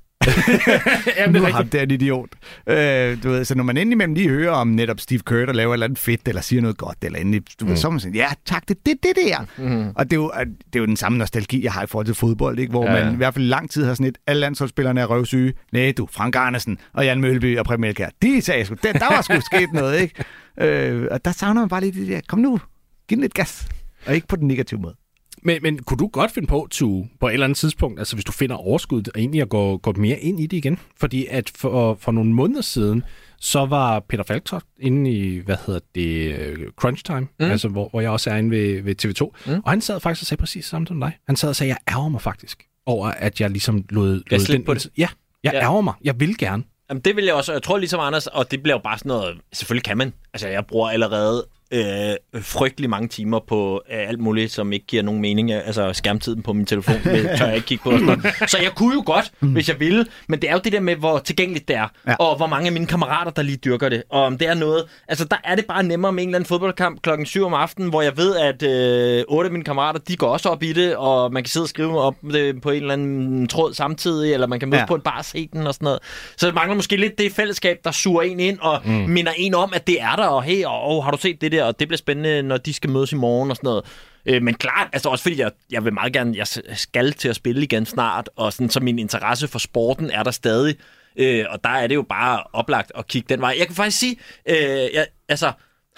[1.19, 2.29] Jamen, nu det er ham der en idiot.
[2.67, 5.71] Øh, du ved, så når man indimellem lige hører om netop Steve Kerr, der laver
[5.73, 8.15] et eller andet fedt, eller siger noget godt, eller endelig, du ved, så man sådan,
[8.15, 9.47] ja tak, det er det, det der.
[9.59, 9.93] Mm.
[9.97, 10.33] Og det er, jo,
[10.67, 12.71] det er jo den samme nostalgi, jeg har i forhold til fodbold, ikke?
[12.71, 15.53] hvor Ja, man i hvert fald lang tid har sådan et, alle landsholdsspillerne er røvsyge.
[15.73, 19.07] Nej, du, Frank Andersen og Jan Mølby og Preben Elkjær, de sagde sgu, der, der
[19.15, 20.25] var sgu sket noget, ikke?
[20.61, 22.61] Øh, og der savner man bare lige det der, kom nu,
[23.09, 23.69] giv den lidt gas.
[24.07, 24.95] Og ikke på den negative måde.
[25.43, 28.25] Men, men kunne du godt finde på, to, på et eller andet tidspunkt, altså hvis
[28.25, 30.79] du finder overskud, og egentlig at gå, gå mere ind i det igen?
[31.01, 33.05] Fordi at for, for nogle måneder siden,
[33.41, 37.27] så var Peter Falktoft inde i, hvad hedder det, øh, Crunch Time, mm.
[37.51, 39.53] altså hvor, hvor jeg også er inde ved, ved TV2.
[39.53, 39.61] Mm.
[39.65, 41.17] Og han sad faktisk og sagde præcis samme som dig.
[41.27, 44.23] Han sad og sagde, jeg ærger mig faktisk over, at jeg ligesom lod...
[44.31, 44.89] Lod slip den- på det.
[44.99, 45.09] Ja,
[45.45, 45.61] jeg Ja.
[45.61, 45.95] ærger mig.
[46.05, 46.63] Jeg vil gerne.
[46.91, 47.53] Jamen, det vil jeg også.
[47.53, 49.39] Jeg tror ligesom Anders, og det bliver jo bare sådan noget...
[49.53, 50.13] Selvfølgelig kan man.
[50.35, 55.03] Altså, jeg bruger allerede øh, frygtelig mange timer på øh, alt muligt, som ikke giver
[55.03, 55.53] nogen mening.
[55.53, 57.91] Altså, skærmtiden på min telefon, det tør jeg ikke kigge på.
[57.91, 58.49] Og.
[58.49, 59.53] Så jeg kunne jo godt, mm.
[59.53, 60.07] hvis jeg ville.
[60.29, 61.89] Men det er jo det der med, hvor tilgængeligt det er.
[62.07, 62.15] Ja.
[62.15, 64.03] Og hvor mange af mine kammerater, der lige dyrker det.
[64.11, 64.85] Og om det er noget...
[65.09, 67.91] Altså, der er det bare nemmere med en eller anden fodboldkamp klokken 7 om aftenen,
[67.91, 70.97] hvor jeg ved, at øh, otte af mine kammerater, de går også op i det,
[70.97, 74.47] og man kan sidde og skrive op det på en eller anden tråd samtidig, eller
[74.47, 74.87] man kan mødes ja.
[74.87, 76.01] På en bar og se den og sådan noget.
[76.37, 78.93] Så det mangler måske lidt det fællesskab, der suger en ind og mm.
[78.93, 81.53] minder en om, at det er der, og hey, og, oh, har du set det
[81.53, 83.85] der, og det bliver spændende, når de skal mødes i morgen og sådan noget.
[84.27, 87.37] Øh, men klart, altså også fordi jeg, jeg vil meget gerne, jeg skal til at
[87.37, 90.77] spille igen snart, og sådan, så min interesse for sporten er der stadig.
[91.17, 93.55] Øh, og der er det jo bare oplagt at kigge den vej.
[93.59, 94.17] Jeg kan faktisk sige,
[94.49, 94.57] øh,
[94.95, 95.53] jeg, altså,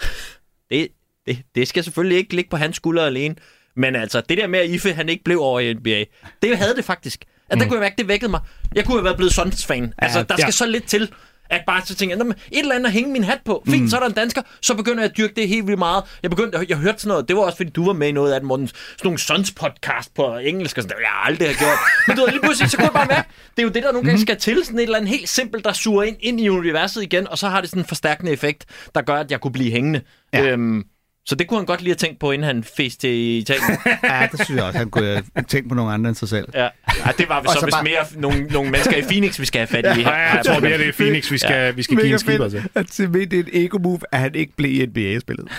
[0.71, 0.87] det,
[1.27, 3.35] det, det skal selvfølgelig ikke ligge på hans skuldre alene.
[3.75, 6.05] Men altså, det der med, at Ife han ikke blev over i NBA,
[6.41, 7.25] det havde det faktisk.
[7.49, 8.39] At der kunne jeg mærke, det vækkede mig.
[8.75, 9.93] Jeg kunne have været blevet Suns-fan.
[9.97, 10.51] Altså, der skal ja.
[10.51, 11.11] så lidt til,
[11.49, 13.63] at bare så tænker jeg, "Nå, men et eller andet at hænge min hat på.
[13.69, 13.87] Fint, mm.
[13.89, 14.41] så er der en dansker.
[14.61, 16.03] Så begynder jeg at dyrke det helt vildt meget.
[16.23, 17.27] Jeg begyndte, jeg, jeg hørte sådan noget.
[17.27, 18.67] Det var også, fordi du var med i noget af det, Morten.
[18.67, 20.77] Sådan nogle Suns podcast på engelsk.
[20.77, 21.01] Og sådan, noget.
[21.01, 21.77] jeg har aldrig har gjort.
[22.07, 23.91] Men du ved, lige pludselig, så kunne jeg bare mærke, det er jo det, der
[23.91, 24.65] nogle gange skal til.
[24.65, 27.27] Sådan et eller andet helt simpelt, der suger ind, ind i universet igen.
[27.27, 28.65] Og så har det sådan en forstærkende effekt,
[28.95, 30.01] der gør, at jeg kunne blive hængende.
[30.33, 30.43] Ja.
[30.45, 30.83] Øhm,
[31.27, 33.77] Så det kunne han godt lige have tænkt på, inden han fes til Italien.
[34.03, 36.45] Ja, det synes jeg også, han kunne have tænkt på nogle andre end sig selv.
[36.53, 36.63] ja.
[36.63, 36.69] ja,
[37.17, 39.45] det var vi Og så, så hvis bare- mere nogle, nogle mennesker i Phoenix, vi
[39.45, 40.01] skal have fat i.
[40.01, 41.71] Ja, jeg tror mere, det er Phoenix, vi skal, ja.
[41.71, 42.63] vi skal give en skipper til.
[42.75, 45.47] at simpelthen det er et ego-move, at han ikke blev i NBA-spillet.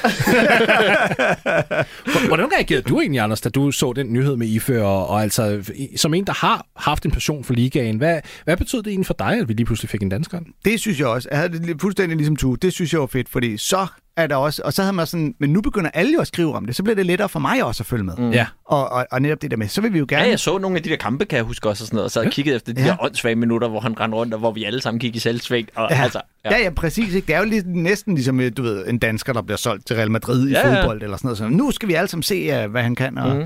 [2.29, 5.73] Hvordan reagerede du egentlig, Anders, da du så den nyhed med IFE, og, og altså,
[5.97, 9.15] som en, der har haft en passion for ligaen, hvad, hvad betød det egentlig for
[9.19, 10.41] dig, at vi lige pludselig fik en dansker?
[10.65, 11.29] Det synes jeg også.
[11.31, 12.55] Jeg havde det fuldstændig ligesom du.
[12.55, 13.87] Det synes jeg var fedt, fordi så
[14.17, 14.63] er der også...
[14.65, 15.35] Og så havde man sådan...
[15.41, 16.77] Men nu begynder alle jo at skrive om det.
[16.77, 18.17] Så bliver det lettere for mig også at følge med.
[18.17, 18.31] Mm.
[18.31, 18.47] Ja.
[18.65, 20.25] Og, og, og netop det der med, så vil vi jo gerne...
[20.25, 22.05] Ja, jeg så nogle af de der kampe, kan jeg huske også, og sådan noget,
[22.05, 22.29] og så ja.
[22.31, 22.87] kiggede efter de Ja.
[22.89, 25.69] der åndssvage minutter, hvor han rendte rundt, og hvor vi alle sammen gik i selvsving.
[25.75, 26.03] Og, Ja.
[26.03, 26.55] altså, Ja.
[26.57, 27.15] ja, ja, præcis.
[27.15, 27.27] Ikke?
[27.27, 29.97] Det er jo lige, næsten ligesom, øh, du ved, en dansker, der bliver solgt til
[29.97, 30.81] Real Madrid i Ja, ja.
[30.81, 31.39] fodbold eller sådan noget.
[31.39, 33.19] Så nu skal vi alle sammen se, uh, hvad han kan.
[33.19, 33.45] Og, mm.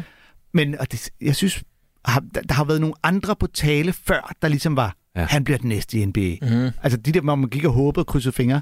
[0.54, 1.62] Men og det, jeg synes,
[2.04, 5.24] har, der, der har været nogle andre på tale før, der ligesom var, Ja.
[5.24, 6.36] han bliver den næste i NBA.
[6.42, 6.70] Mm.
[6.82, 8.60] Altså de der, hvor man gik og håbede og krydsede fingre.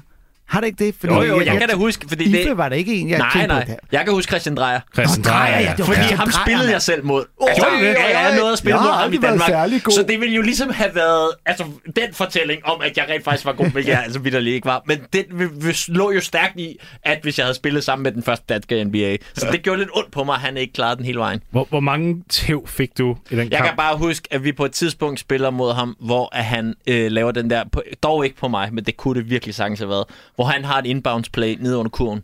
[0.49, 0.95] Har det ikke det?
[0.99, 2.57] Fordi Jo, jo, jeg, kan da huske, fordi Ife det...
[2.57, 3.65] var der ikke en, jeg Nej, tænkte nej.
[3.65, 3.71] på.
[3.91, 4.79] Jeg kan huske Christian Drejer.
[4.93, 7.25] Christian Nå, Dreyer, Dreyer, ja, det Fordi Christian ham spillede jeg selv mod.
[7.41, 7.85] Åh, Altså, det?
[7.85, 9.49] ja, ja, jeg nåede at spille Jeg mod ham i Danmark.
[9.49, 9.91] særlig god.
[9.93, 11.29] Så det ville jo ligesom have været...
[11.45, 11.63] Altså,
[11.95, 14.81] den fortælling om, at jeg rent faktisk var god, hvilket jeg altså vidderligt ikke var.
[14.85, 18.11] Men den vi- vi lå jo stærkt i, at hvis jeg havde spillet sammen med
[18.11, 19.15] den første danske NBA.
[19.33, 21.41] Så det gjorde lidt ondt på mig, at han ikke klarede den hele vejen.
[21.51, 23.67] Hvor, hvor mange tæv fik du i den Jeg kamp?
[23.69, 27.11] kan bare huske, at vi på et tidspunkt spiller mod ham, hvor at han øh,
[27.11, 29.89] laver den der, på, dog ikke på mig, men det kunne det virkelig sagtens have
[29.89, 30.05] været,
[30.39, 32.21] hvor han har et inbounds play ned under kurven.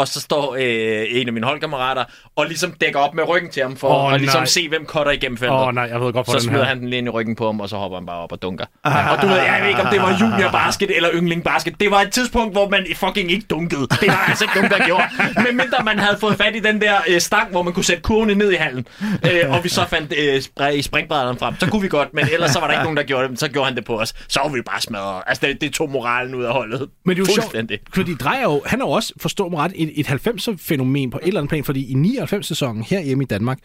[0.00, 2.04] Og så står øh, en af mine holdkammerater
[2.36, 4.46] og ligesom dækker op med ryggen til ham for oh, at ligesom nej.
[4.46, 5.56] se, hvem cutter igennem feltet.
[5.56, 6.68] Åh oh, nej, jeg ved godt, så hvordan smider her.
[6.68, 8.42] han den lige ind i ryggen på ham, og så hopper han bare op og
[8.42, 8.64] dunker.
[8.84, 11.80] Ah, og du ved, jeg ved ikke, om det var junior basket eller yngling basket.
[11.80, 13.80] Det var et tidspunkt, hvor man fucking ikke dunkede.
[13.80, 15.04] Det var altså ikke nogen, der gjorde.
[15.36, 18.02] Men mindre man havde fået fat i den der øh, stang, hvor man kunne sætte
[18.02, 18.86] kurvene ned i hallen,
[19.32, 22.28] øh, og vi så fandt øh, spr- i springbrædderne frem, så kunne vi godt, men
[22.32, 23.40] ellers så var der ikke nogen, der gjorde det.
[23.40, 24.14] Så gjorde han det på os.
[24.28, 25.22] Så var vi bare smadret.
[25.26, 26.88] Altså, det, det tog moralen ud af holdet.
[27.04, 29.72] Men det er jo sjovt, fordi Drejer jo, han er jo også, forstå mig ret,
[29.94, 33.58] et, et 90'er-fænomen på et eller andet plan, fordi i 99-sæsonen herhjemme i Danmark,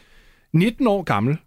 [0.54, 1.38] 19 år gammel,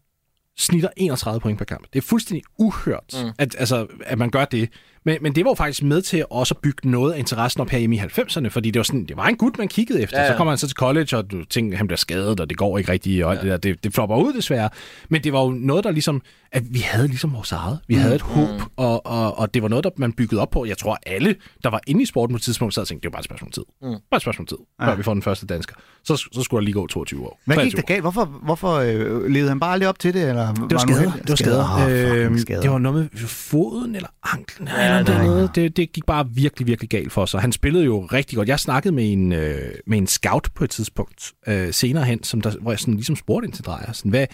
[0.58, 1.86] snitter 31 point per kamp.
[1.92, 3.30] Det er fuldstændig uhørt, mm.
[3.38, 4.68] at, altså, at man gør det.
[5.08, 7.70] Men, men det var jo faktisk med til også at bygge noget af interessen op
[7.70, 10.16] her i 90'erne, fordi det var, sådan, det var en gut, man kiggede efter.
[10.18, 10.32] Ja, Ja, ja.
[10.32, 12.56] Så kommer han så til college, og du tænker, at han bliver skadet, og det
[12.58, 13.56] går ikke rigtigt, og alt det der.
[13.56, 14.70] Det, det flopper ud desværre.
[15.08, 17.78] Men det var jo noget, der ligesom, at vi havde ligesom vores eget.
[17.88, 20.64] Vi havde et håb, og, og, og det var noget, der man byggede op på.
[20.64, 21.34] Jeg tror, alle,
[21.64, 23.24] der var inde i sporten på et tidspunkt, sad og tænkte, det var bare et
[23.24, 23.62] spørgsmål om tid.
[23.82, 23.88] Mm.
[24.10, 25.74] Bare et spørgsmål om tid, før vi får den første dansker.
[26.04, 27.40] Så, så skulle der lige gå 22 år.
[27.44, 28.00] Hvad gik 23 der galt?
[28.00, 30.28] Hvorfor, hvorfor øh, levede han bare aldrig op til det?
[30.28, 31.12] Eller det var skader.
[31.12, 31.64] Det var skader.
[31.86, 31.92] Oh,
[32.26, 32.60] Øhm, skader.
[32.60, 34.68] det var noget med foden eller anklen.
[34.68, 35.50] Ja, Ja, eller det- noget.
[35.54, 37.40] Det, det gik bare virkelig, virkelig galt for sig.
[37.40, 38.48] Han spillede jo rigtig godt.
[38.48, 42.40] Jeg snakkede med en, øh, med en scout på et tidspunkt øh, senere hen, som
[42.40, 43.92] der, hvor jeg sådan ligesom spurgte ind til Drejer.
[43.92, 44.26] Sådan, hvad,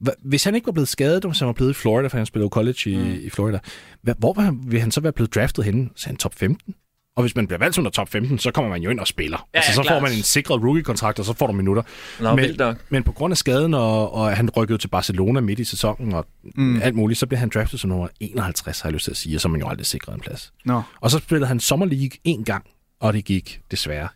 [0.00, 2.26] hvad, hvis han ikke var blevet skadet, hvis han var blevet i Florida, for han
[2.26, 3.18] spillede college i, mm.
[3.26, 3.58] i Florida,
[4.02, 5.88] hvad, hvor vil han, vil han så være blevet draftet henne?
[5.96, 6.74] Så han top 15?
[7.16, 9.48] Og hvis man bliver valgt under top 15, så kommer man jo ind og spiller.
[9.54, 9.94] Ja, altså, så klart.
[9.94, 11.82] får man en sikret rookie-kontrakt, og så får du minutter.
[12.20, 12.76] Nå, men, vildt nok.
[12.88, 16.26] men på grund af skaden, og, og han rykkede til Barcelona midt i sæsonen, og
[16.54, 16.82] mm.
[16.82, 19.36] alt muligt, så blev han draftet som nummer 51, har jeg lyst til at sige,
[19.36, 20.52] og så er man jo aldrig sikret en plads.
[20.64, 22.64] Nå, Og så spillede han Summer League en gang,
[23.00, 24.08] og det gik desværre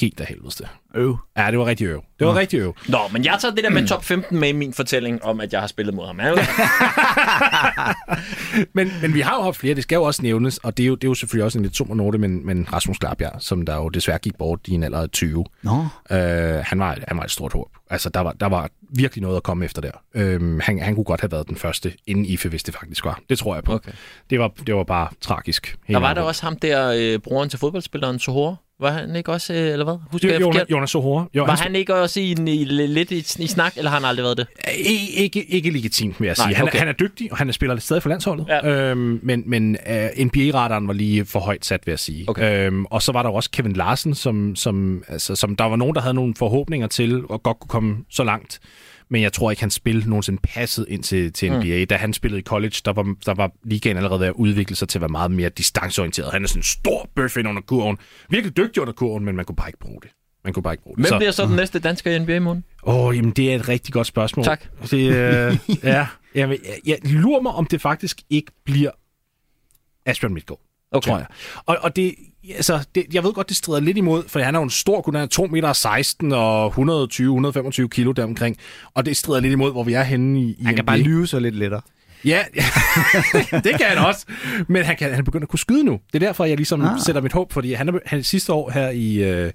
[0.00, 0.66] helt af helvedes til.
[0.94, 1.18] øv.
[1.36, 2.02] Ja, det var rigtig øv.
[2.18, 2.74] Det var rigtig øv.
[2.88, 5.52] Nå, men jeg tager det der med top 15 med i min fortælling om, at
[5.52, 6.16] jeg har spillet mod ham.
[8.74, 10.86] Men, men vi har jo haft flere, det skal jo også nævnes, og det er
[10.86, 13.64] jo, det er jo selvfølgelig også en lidt summer note, men, men Rasmus Glarbjerg, som
[13.64, 15.70] der jo desværre gik bort i en alder af 20, Nå.
[16.10, 16.18] øh,
[16.64, 17.68] han, var, han var et stort håb.
[17.90, 19.92] Altså, der var, der var virkelig noget at komme efter der.
[20.14, 23.20] Øh, han, han kunne godt have været den første inden IFE, hvis det faktisk var.
[23.28, 23.74] Det tror jeg på.
[23.74, 23.92] Okay.
[24.30, 25.76] Det, var, det var bare tragisk.
[25.88, 28.56] Der var der også ham der, øh, broren til fodboldspilleren Sohora.
[28.80, 29.96] Var han ikke også, øh, eller hvad?
[30.12, 30.62] Husker jeg Jonas?
[30.70, 31.24] Jonas Sohora.
[31.34, 34.04] Jo, Var han, han ikke også i, i, lidt i, i snak, eller har han
[34.04, 34.46] aldrig været det?
[34.76, 36.56] Ikke, ikke, ikke legitimt, vil jeg Nej, sige.
[36.56, 36.78] Han, okay.
[36.78, 38.46] han er dygtig, og han er spiller stadig for landsholdet.
[38.48, 38.90] Ja.
[38.90, 42.24] Øhm, men men uh, NBA-radaren var lige for højt sat, vil jeg sige.
[42.28, 42.66] Okay.
[42.66, 45.94] Øhm, og så var der også Kevin Larsen, som, som, altså, som der var nogen,
[45.94, 48.60] der havde nogle forhåbninger til, og godt kunne komme så langt.
[49.10, 51.80] Men jeg tror ikke, han spil nogensinde passet ind til, til NBA.
[51.80, 51.86] Mm.
[51.86, 54.88] Da han spillede i college, der var, der var ligaen allerede ved at udvikle sig
[54.88, 56.32] til at være meget mere distanceorienteret.
[56.32, 57.98] Han er sådan en stor bøf ind under kurven.
[58.30, 60.10] Virkelig dygtig under kurven, men man kunne bare ikke bruge det.
[60.44, 61.08] Man kunne bare ikke bruge det.
[61.08, 62.64] Hvem bliver så den næste dansker i NBA i morgen?
[62.82, 64.44] Åh, oh, jamen det er et rigtig godt spørgsmål.
[64.44, 64.64] Tak.
[64.90, 68.90] Det, øh, ja, jamen, jeg, jeg lurer mig, om det faktisk ikke bliver
[70.06, 70.60] Asbjørn Midtgaard,
[70.92, 71.08] Okay.
[71.08, 71.26] tror jeg.
[71.66, 72.14] Og, og det,
[72.54, 75.00] altså, det, jeg ved godt, det strider lidt imod, for han er jo en stor
[75.00, 78.56] kun, han er 2 meter 16 og 120-125 kilo deromkring,
[78.94, 80.92] og det strider lidt imod, hvor vi er henne i, i Han kan NBA.
[80.92, 81.80] bare lyve så lidt lettere.
[82.24, 82.44] Ja,
[83.64, 84.26] det kan han også.
[84.68, 86.00] Men han, kan, han begynder at kunne skyde nu.
[86.12, 87.00] Det er derfor, jeg ligesom ah.
[87.06, 89.52] Sætter mit håb, fordi han, han sidste år her i, øh,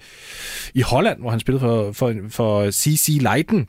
[0.73, 3.67] i Holland, hvor han spillede for, for, for CC Leiden,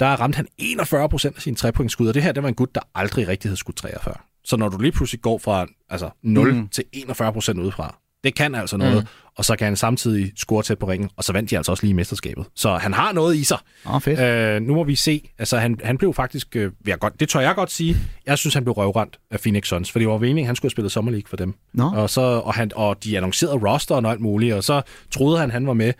[0.00, 2.74] der ramte han 41 procent af sine trepointsskud, og det her, det var en gut,
[2.74, 4.24] der aldrig rigtig havde skudt træer før.
[4.44, 6.68] Så når du lige pludselig går fra altså 0 mm.
[6.68, 9.02] til 41 procent udefra, Det kan altså noget.
[9.02, 9.08] Mm.
[9.36, 11.84] Og så kan han samtidig score tæt på ringen, og så vandt de altså også
[11.84, 12.44] lige mesterskabet.
[12.54, 13.58] Så han har noget i sig.
[13.86, 14.20] Åh, fedt.
[14.20, 15.30] Øh, nu må vi se.
[15.38, 16.56] Altså, han, han blev faktisk...
[16.56, 17.96] Øh, jeg godt, det tør jeg godt sige.
[18.26, 20.74] Jeg synes, han blev røvrendt af Phoenix Suns, for det var meningen, han skulle have
[20.74, 21.54] spillet Summer League for dem.
[21.72, 21.90] Nå.
[21.94, 25.50] Og, så, og, han, og de annoncerede roster og alt muligt, og så troede han,
[25.50, 25.92] han var med.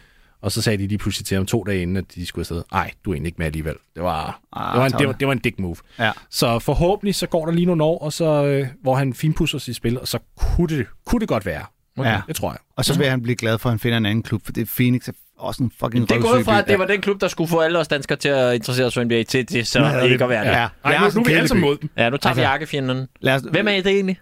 [0.44, 2.62] Og så sagde de lige pludselig til ham to dage inden, at de skulle afsted.
[2.72, 3.74] Nej, du er egentlig ikke med alligevel.
[3.94, 5.76] Det var, Ah, det var, en, det var, det var en dick move.
[5.98, 6.12] Ja.
[6.30, 9.76] Så forhåbentlig så går der lige nogle år, og så, øh, hvor han finpusser sit
[9.76, 11.64] spil, og så kunne det, kunne det godt være.
[11.98, 12.10] Okay.
[12.10, 12.20] Ja.
[12.28, 12.58] Det tror jeg.
[12.76, 14.68] Og så vil han blive glad for, at han finder en anden klub, for det
[14.76, 17.20] Phoenix er også en fucking Det er gået røvsyg fra, at det var den klub,
[17.20, 19.78] der skulle få alle os danskere til at interessere sig for NBA, til det så
[19.80, 20.50] Ja, ikke at være det.
[20.50, 20.68] Ja.
[20.84, 21.90] Ej, nu, nu er vi alle sammen mod dem.
[21.96, 23.08] ja nu tager Altså- vi ærkefjenderne.
[23.20, 24.18] Lad os, Hvem er det egentlig?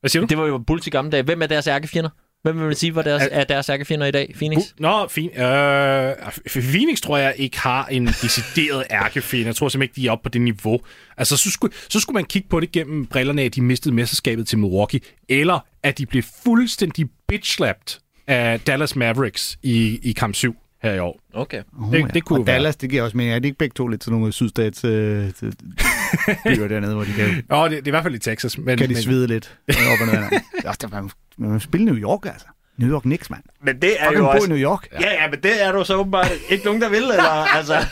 [0.00, 0.26] Hvad siger du?
[0.26, 1.22] Det var jo Bulls i gamle dage.
[1.22, 2.10] Hvem er deres ærkefjender?
[2.46, 4.34] Hvem vil man sige, var deres, er deres ærkefjender i dag?
[4.36, 4.58] Phoenix?
[4.58, 5.30] Bu- Nå, fin.
[5.30, 6.14] Øh,
[6.46, 9.46] Phoenix tror jeg ikke har en decideret ærkefjende.
[9.46, 10.80] Jeg tror simpelthen ikke, de er oppe på det niveau.
[11.16, 13.94] Altså, så skulle, så skulle man kigge på det gennem brillerne af, at de mistede
[13.94, 20.34] mesterskabet til Milwaukee, eller at de blev fuldstændig bitch-slapped af Dallas Mavericks i, i kamp
[20.34, 21.20] 7 her i år.
[21.34, 21.62] Okay.
[21.78, 22.54] oh, det- det kunne og være.
[22.56, 23.34] Dallas, det giver også mening.
[23.34, 25.30] Er de ikke begge to lidt til nogle sydstats øh,
[26.44, 28.58] byer dernede, hvor de kan, Nå, det, det er i hvert fald i Texas.
[28.58, 30.40] Men, kan de men, svide lidt op og ned?
[30.64, 32.46] Er derfor, man, man må spille New York, altså.
[32.78, 33.42] New York Knicks, mand.
[33.62, 34.46] Men det er Fucking jo også...
[34.46, 34.88] i New York.
[35.00, 37.46] Ja, ja, men det er du så åbenbart ikke nogen, der vil, eller?
[37.56, 37.84] Altså,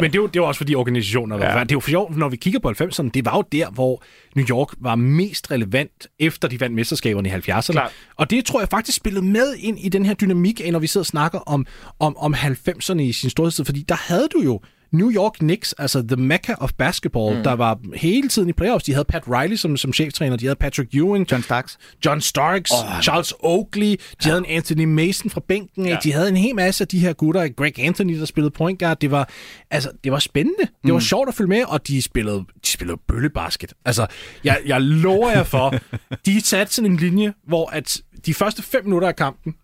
[0.00, 1.36] Men det er, jo, det er jo også fordi organisationer...
[1.36, 1.60] Ja.
[1.60, 4.02] Det er jo for sjovt, når vi kigger på 90'erne, det var jo der, hvor
[4.34, 7.72] New York var mest relevant, efter de vandt mesterskaberne i 70'erne.
[7.72, 7.92] Klart.
[8.16, 10.86] Og det tror jeg faktisk spillede med ind i den her dynamik af, når vi
[10.86, 11.66] sidder og snakker om,
[11.98, 13.64] om, om 90'erne i sin storhedstid.
[13.64, 14.60] Fordi der havde du jo
[14.92, 17.42] New York Knicks, altså the mecca of basketball, mm.
[17.42, 18.84] der var hele tiden i playoffs.
[18.84, 21.78] De havde Pat Riley som, som cheftræner, de havde Patrick Ewing, John Starks.
[22.06, 24.28] John Starks, oh, Charles Oakley, de ja.
[24.30, 25.98] havde en Anthony Mason fra bænken af, ja.
[26.04, 28.98] de havde en hel masse af de her gutter, Greg Anthony, der spillede point guard.
[29.00, 29.28] Det var,
[29.70, 30.62] altså, det var spændende.
[30.84, 31.00] Det var Mm.
[31.00, 33.72] sjovt at følge med, og de spillede, de spillede bøllebasket.
[33.84, 34.06] Altså,
[34.44, 35.74] jeg, jeg lover jer for,
[36.26, 39.54] de satte sådan en linje, hvor at de første fem minutter af kampen,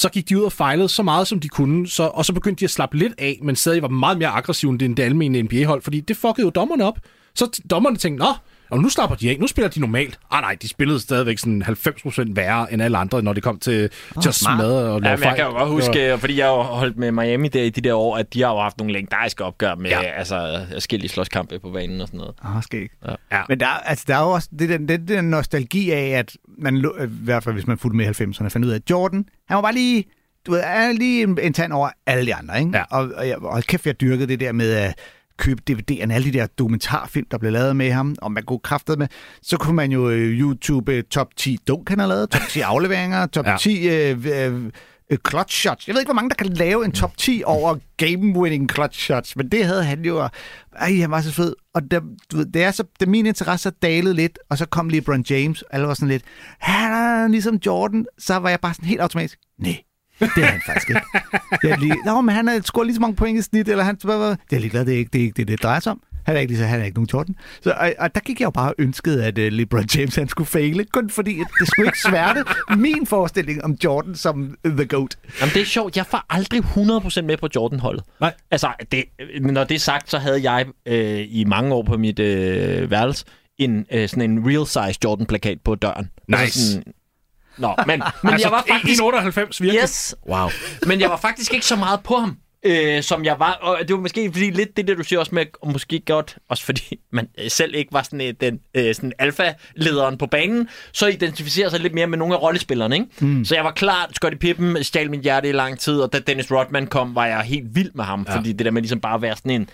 [0.00, 2.60] så gik de ud og fejlede så meget, som de kunne, så, og så begyndte
[2.60, 5.82] de at slappe lidt af, men stadig var meget mere aggressive end det almindelige NBA-hold,
[5.82, 6.98] fordi det fuckede jo dommerne op.
[7.34, 8.32] Så t- dommerne tænkte, nå,
[8.70, 10.18] og nu slapper de af, nu spiller de normalt.
[10.30, 13.90] Ah nej, de spillede stadigvæk sådan 90% værre end alle andre, når det kom til,
[14.22, 15.36] til at smadre og lave ja, men jeg fejl.
[15.36, 18.16] kan jo godt huske, fordi jeg har holdt med Miami der i de der år,
[18.16, 20.00] at de har jo haft nogle legendariske opgør med Ja.
[20.02, 20.08] ja.
[20.10, 22.34] altså, forskellige slåskampe på banen og sådan noget.
[22.44, 22.94] Ah, skal ikke.
[23.32, 23.42] Ja.
[23.48, 26.36] Men der, er- altså, der er jo også det den, det, den nostalgi af, at
[26.58, 28.90] man, lå- i hvert fald hvis man fulgte med i 90'erne, fandt ud af, at
[28.90, 30.04] Jordan, han var bare lige,
[30.46, 32.70] du ved, er lige en, en tand over alle de andre, ikke?
[32.78, 32.82] Ja.
[32.90, 34.94] Og, og, jeg, og kæft, jeg dyrkede det der med at
[35.40, 38.98] købe DVD'erne, alle de der dokumentarfilm, der blev lavet med ham, og man kunne kræftet
[38.98, 39.06] med,
[39.42, 42.60] så kunne man jo øh, YouTube øh, top 10 dunk, han har lavet, top 10
[42.60, 43.50] afleveringer, top Ja.
[43.50, 43.56] ja.
[43.56, 44.64] 10 øh, øh,
[45.12, 45.86] øh, clutch shots.
[45.88, 49.36] Jeg ved ikke, hvor mange, der kan lave en top 10 over game-winning clutch shots,
[49.36, 50.22] men det havde han jo.
[50.24, 50.30] og-
[50.76, 51.54] Ej, han var så fed.
[51.74, 52.00] Og der,
[52.32, 55.24] du ved, det er så, det min interesse er dalet lidt, og så kom LeBron
[55.30, 56.22] James, og alle var sådan lidt,
[56.58, 59.76] han er ligesom Jordan, så var jeg bare sådan helt automatisk, nej,
[60.20, 61.02] det er han faktisk ikke.
[61.62, 63.84] Jeg er lige, Nå, men han har scoret lige så mange point i snit, eller
[63.84, 63.94] han...
[63.94, 66.02] Det er jeg ligeglad, det er ikke det, er ikke det, det drejer sig om.
[66.26, 67.36] Han er ikke, lige han er ikke nogen Jordan.
[67.62, 70.28] Så, og, og, der gik jeg jo bare og ønskede, at uh, LeBron James han
[70.28, 72.44] skulle faile, kun fordi at det skulle ikke sværte
[72.76, 75.18] min forestilling om Jordan som the GOAT.
[75.40, 75.96] Jamen, det er sjovt.
[75.96, 78.04] Jeg var aldrig 100% med på Jordan-holdet.
[78.20, 78.34] Nej.
[78.50, 79.04] Altså, det,
[79.40, 83.24] når det er sagt, så havde jeg øh, i mange år på mit øh, værelse
[83.58, 86.10] en øh, sådan en real-size Jordan-plakat på døren.
[86.28, 86.42] Nice.
[86.42, 86.92] Altså sådan,
[87.58, 89.02] Nå, men, men altså, jeg var faktisk...
[89.02, 89.82] 1,98 virkelig?
[89.82, 90.48] Yes, Wow.
[90.86, 93.52] men jeg var faktisk ikke så meget på ham, øh, som jeg var.
[93.52, 96.36] Og det var måske fordi lidt det, der du siger også med, og måske godt,
[96.48, 100.68] også fordi man øh, selv ikke var sådan, øh, den øh, sådan alfa-lederen på banen,
[100.92, 102.94] så identificerer sig lidt mere med nogle af rollespillerne.
[102.94, 103.06] Ikke?
[103.20, 103.44] Mm.
[103.44, 106.52] Så jeg var klar, Scottie Pippen stjal mit hjerte i lang tid, og da Dennis
[106.52, 108.36] Rodman kom, var jeg helt vild med ham, ja.
[108.36, 109.68] fordi det der med ligesom bare at være sådan en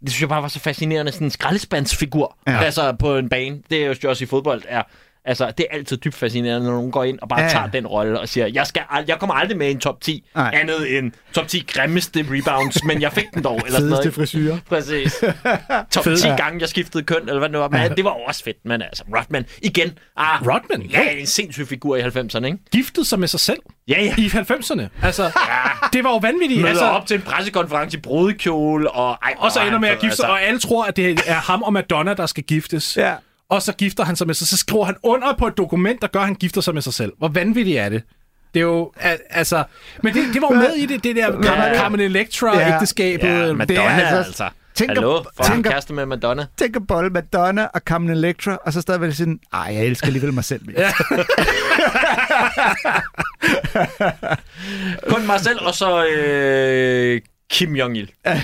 [0.00, 2.52] det synes jeg bare var så fascinerende, sådan en skraldespandsfigur, ja.
[2.52, 2.58] Ja.
[2.58, 3.58] altså på en bane.
[3.70, 4.82] Det er jo også i fodbold, er
[5.28, 7.50] Altså, det er altid dybt fascinerende, når nogen går ind og bare Ja, ja.
[7.52, 7.58] ja.
[7.58, 10.00] tager den rolle og siger, jeg, skal ald- jeg kommer aldrig med i en top
[10.00, 10.50] 10, Nej.
[10.54, 13.54] Andet end top 10 grimmeste rebounds, men jeg fik den dog.
[13.66, 14.14] Eller sådan noget, Fedeste ikke?
[14.14, 14.58] frisyrer.
[14.68, 15.24] Præcis.
[15.90, 16.16] Top Fed.
[16.16, 16.36] 10 Ja.
[16.36, 17.68] gange, jeg skiftede køn, eller hvad det nu var.
[17.68, 19.98] Men det var også fedt, men altså, Rodman, igen.
[20.16, 20.82] Ah, Rodman?
[20.82, 22.58] Ja, en sindssyg figur i 90'erne, ikke?
[22.72, 23.58] Giftede sig med sig selv
[23.88, 24.14] Ja, ja.
[24.18, 24.82] i 90'erne.
[25.06, 25.30] Altså,
[25.92, 26.60] det var jo vanvittigt.
[26.60, 29.18] Møder Altså, op til en pressekonference i brudekjole, og...
[29.22, 30.32] Ej, og så ender med at fed, gifte sig, altså.
[30.32, 32.96] og alle tror, at det er ham og Madonna, der skal giftes.
[32.96, 33.14] Ja.
[33.50, 34.48] Og så gifter han sig med sig.
[34.48, 36.94] Så skriver han under på et dokument, der gør, at han gifter sig med sig
[36.94, 37.12] selv.
[37.18, 38.02] Hvor vanvittigt er det?
[38.54, 39.64] Det er jo, al- altså...
[40.02, 43.26] Men det, det var jo med i det, det der Carmen, Carmen Electra-ægteskabet.
[43.28, 44.48] Ja, Ja, Madonna, det er altså- altså.
[44.74, 46.46] Tænk at- Hallo, for tænk at- med Madonna.
[46.58, 50.32] Tænk at bolle Madonna og Carmen Electra, og så stadigvæk sådan, ej, jeg elsker alligevel
[50.34, 50.60] mig selv.
[50.78, 50.92] Ja.
[55.10, 57.20] Kun mig selv, og så øh,
[57.50, 58.10] Kim Jong-il.
[58.24, 58.40] ja.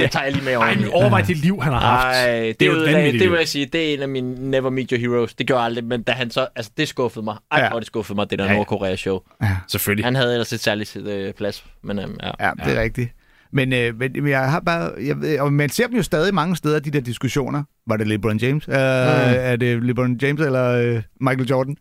[0.00, 0.66] Det tager jeg lige med over.
[0.66, 2.16] Ej, overvej det liv, han har haft.
[2.16, 3.30] Ej, det, det er jo det, et det, vanvittigt det liv.
[3.32, 5.34] vil jeg sige, det er en af mine Never Meet Your Heroes.
[5.34, 7.36] Det gjorde jeg aldrig, men da han så, altså det skuffede mig.
[7.52, 7.70] Ej, Ja.
[7.70, 8.56] hvor det skuffede mig, det der Ja, ja.
[8.56, 9.20] Nordkorea-show.
[9.68, 10.04] Selvfølgelig.
[10.04, 12.30] Han havde ellers et særligt øh, plads, men øhm, ja.
[12.46, 13.10] Ja, det er rigtigt.
[13.52, 14.90] Men, øh, men jeg har bare...
[15.22, 17.62] Jeg, og man ser dem jo stadig mange steder, de der diskussioner.
[17.86, 18.68] Var det LeBron James?
[18.68, 21.76] Uh, Er det LeBron James eller øh, Michael Jordan?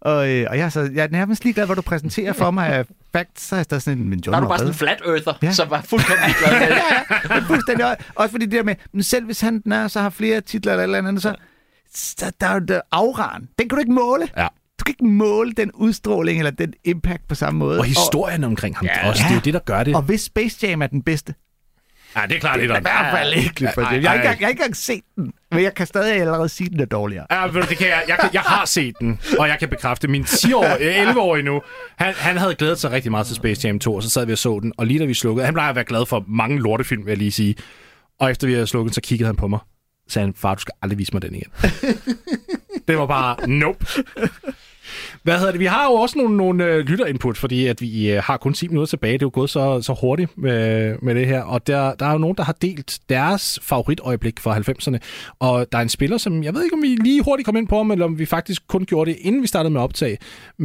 [0.00, 2.68] Og, øh, og jeg, så, jeg er nærmest lige glad, hvor du præsenterer for mig
[2.68, 4.58] af facts, så er jeg stadig sådan en, men Der Jordan er du var bare
[4.58, 5.46] sådan en flat earther, Ja.
[5.46, 5.52] ja.
[5.52, 6.68] som var fuldkommen ligeglad med
[7.22, 7.30] det.
[7.30, 7.86] Men fuldstændig.
[7.90, 10.40] og- Også fordi det der med, men selv hvis han den er, så har flere
[10.40, 11.34] titler eller eller andet, så,
[11.94, 13.40] så der er jo der afran.
[13.58, 14.28] Den kan du ikke måle.
[14.36, 14.46] Ja.
[14.80, 17.78] Du kan ikke måle den udstråling eller den impact på samme måde.
[17.78, 19.08] Og historien omkring ham Ja.
[19.08, 19.94] også, det er jo det, der gør det.
[19.94, 21.34] Og, og hvis Space Jam er den bedste,
[22.16, 23.64] Ja, det er klart, det er i hvert fald ikke.
[23.64, 26.80] Ja, jeg har ikke engang set den, men jeg kan stadig allerede sige, at den
[26.80, 27.26] er dårligere.
[27.30, 30.08] Ja, du, det kan jeg, jeg, kan, jeg har set den, og jeg kan bekræfte,
[30.08, 31.62] min 10-årige, 11-årige nu,
[31.96, 34.32] han, han havde glædet sig rigtig meget til Space Jam 2, og så sad vi
[34.32, 36.58] og så den, og lige da vi slukkede, han plejer at være glad for mange
[36.60, 37.54] lortefilm, vil jeg lige sige,
[38.20, 39.58] og efter vi havde slukket, så kiggede han på mig,
[40.06, 41.50] og sagde han, far, du skal aldrig vise mig den igen.
[42.88, 43.86] det var bare, nope.
[45.26, 45.64] Hvad hedder det?
[45.66, 48.68] Vi har jo også nogle, nogle øh, lytterinput, fordi at vi øh, har kun 10
[48.68, 49.12] minutter tilbage.
[49.18, 50.60] Det er jo gået så, så hurtigt med,
[51.06, 51.42] med det her.
[51.54, 54.98] Og der, der er jo nogen, der har delt deres favoritøjeblik fra 90'erne.
[55.46, 57.68] Og der er en spiller, som jeg ved ikke, om vi lige hurtigt kom ind
[57.72, 60.12] på eller om vi faktisk kun gjorde det, inden vi startede med optag.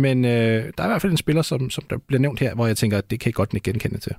[0.03, 2.51] Men øh, der er i hvert fald en spiller, som, som der bliver nævnt her,
[2.55, 4.13] hvor jeg tænker, at det kan I godt ikke genkende til.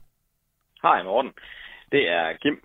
[0.86, 1.32] Hej Morten,
[1.92, 2.56] det er Kim.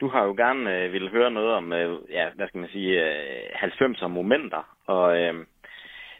[0.00, 2.90] Du har jo gerne øh, ville høre noget om, øh, ja, hvad skal man sige,
[3.06, 5.34] øh, 90'er momenter, og øh,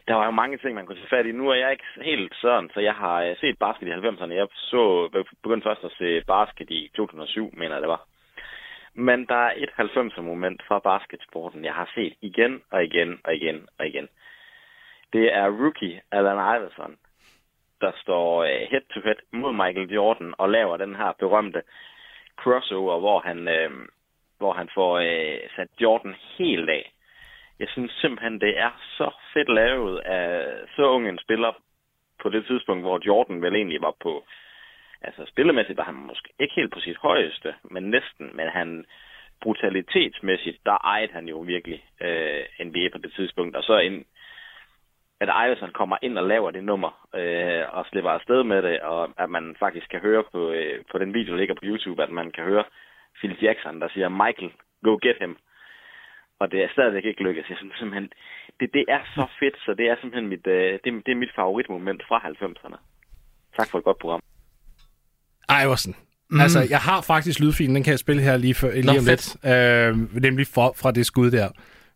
[0.07, 1.31] der var jo mange ting, man kunne se fat i.
[1.31, 4.33] Nu er jeg ikke helt sådan, så jeg har øh, set basket i 90'erne.
[4.33, 8.07] Jeg så, øh, begyndte først at se basket i 2007, mener jeg det var.
[8.93, 13.35] Men der er et 90'er moment fra basketsporten, jeg har set igen og igen og
[13.35, 14.07] igen og igen.
[15.13, 16.95] Det er rookie Allen Iverson,
[17.81, 21.61] der står øh, head-to-head mod Michael Jordan og laver den her berømte
[22.37, 23.71] crossover, hvor han, øh,
[24.37, 26.94] hvor han får øh, sat Jordan helt af.
[27.59, 31.51] Jeg synes simpelthen, det er så fedt lavet af så ung en spiller
[32.21, 34.25] på det tidspunkt, hvor Jordan vel egentlig var på...
[35.01, 38.31] Altså spillemæssigt var han måske ikke helt på sit højeste, men næsten.
[38.33, 38.85] Men han
[39.41, 43.55] brutalitetsmæssigt, der ejede han jo virkelig øh, NBA på det tidspunkt.
[43.55, 44.05] Og så en,
[45.19, 49.13] at Iverson kommer ind og laver det nummer, øh, og slipper afsted med det, og
[49.17, 52.09] at man faktisk kan høre på, øh, på den video, der ligger på YouTube, at
[52.09, 52.63] man kan høre
[53.19, 54.51] Phil Jackson, der siger, Michael,
[54.83, 55.37] go get him.
[56.39, 57.49] Og det er stadigvæk ikke lykkedes.
[57.49, 58.09] Jeg synes simpelthen,
[58.59, 61.33] det, det er så fedt, så det er simpelthen mit, øh, det, det er mit
[61.35, 62.77] favoritmoment fra 90'erne.
[63.57, 64.21] Tak for et godt program.
[65.63, 65.95] Iversen.
[66.29, 66.39] Mm.
[66.39, 69.05] Altså, jeg har faktisk lydfilen, den kan jeg spille her lige, for, lige Nå, om
[69.05, 69.45] lidt.
[69.45, 71.49] Øh, nemlig for, fra det skud der.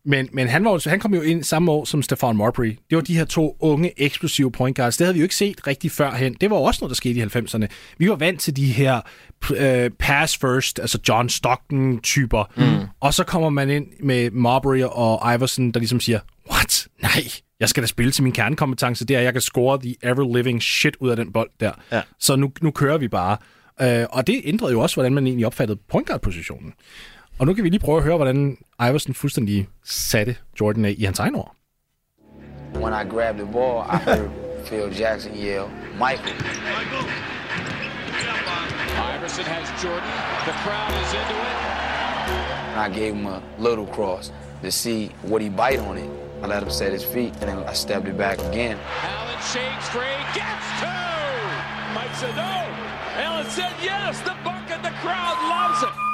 [0.10, 2.78] Men, men han, var, han kom jo ind samme år som Stefan Marbury.
[2.89, 4.97] Det var de her to unge, eksplosive point guards.
[4.97, 6.34] Det havde vi jo ikke set rigtig førhen.
[6.41, 7.68] Det var også noget, der skete i 90'erne.
[7.97, 9.01] Vi var vant til de her
[9.55, 12.43] øh, pass first, altså John Stockton-typer.
[12.57, 12.88] Mm.
[12.99, 16.20] Og så kommer man ind med Marbury og Iverson, der ligesom siger,
[16.51, 16.88] what?
[17.01, 17.24] Nej,
[17.60, 19.05] jeg skal da spille til min kernekompetence.
[19.05, 21.72] Det er, at jeg kan score the ever-living shit ud af den bold der.
[21.91, 22.01] Ja.
[22.20, 23.38] Så nu, nu kører vi bare.
[23.82, 26.74] Øh, og det ændrede jo også, hvordan man egentlig opfattede point guard-positionen.
[27.40, 31.04] Og nu kan vi lige prøve at høre, hvordan Iverson fuldstændig satte Jordan af i
[31.04, 31.56] hans egen ord.
[32.76, 34.30] When I grabbed the ball, I heard
[34.66, 36.36] Phil Jackson yell, Michael.
[39.16, 40.12] Iverson has Jordan.
[40.50, 41.58] The crowd is into it.
[42.86, 44.32] I gave him a little cross
[44.64, 46.10] to see would he bite on it.
[46.44, 48.78] I let him set his feet, and then I stepped it back again.
[49.04, 51.04] Allen shakes free, gets two.
[51.96, 52.56] Mike said no.
[53.26, 54.20] Allen said yes.
[54.30, 56.09] The bucket, the crowd loves it.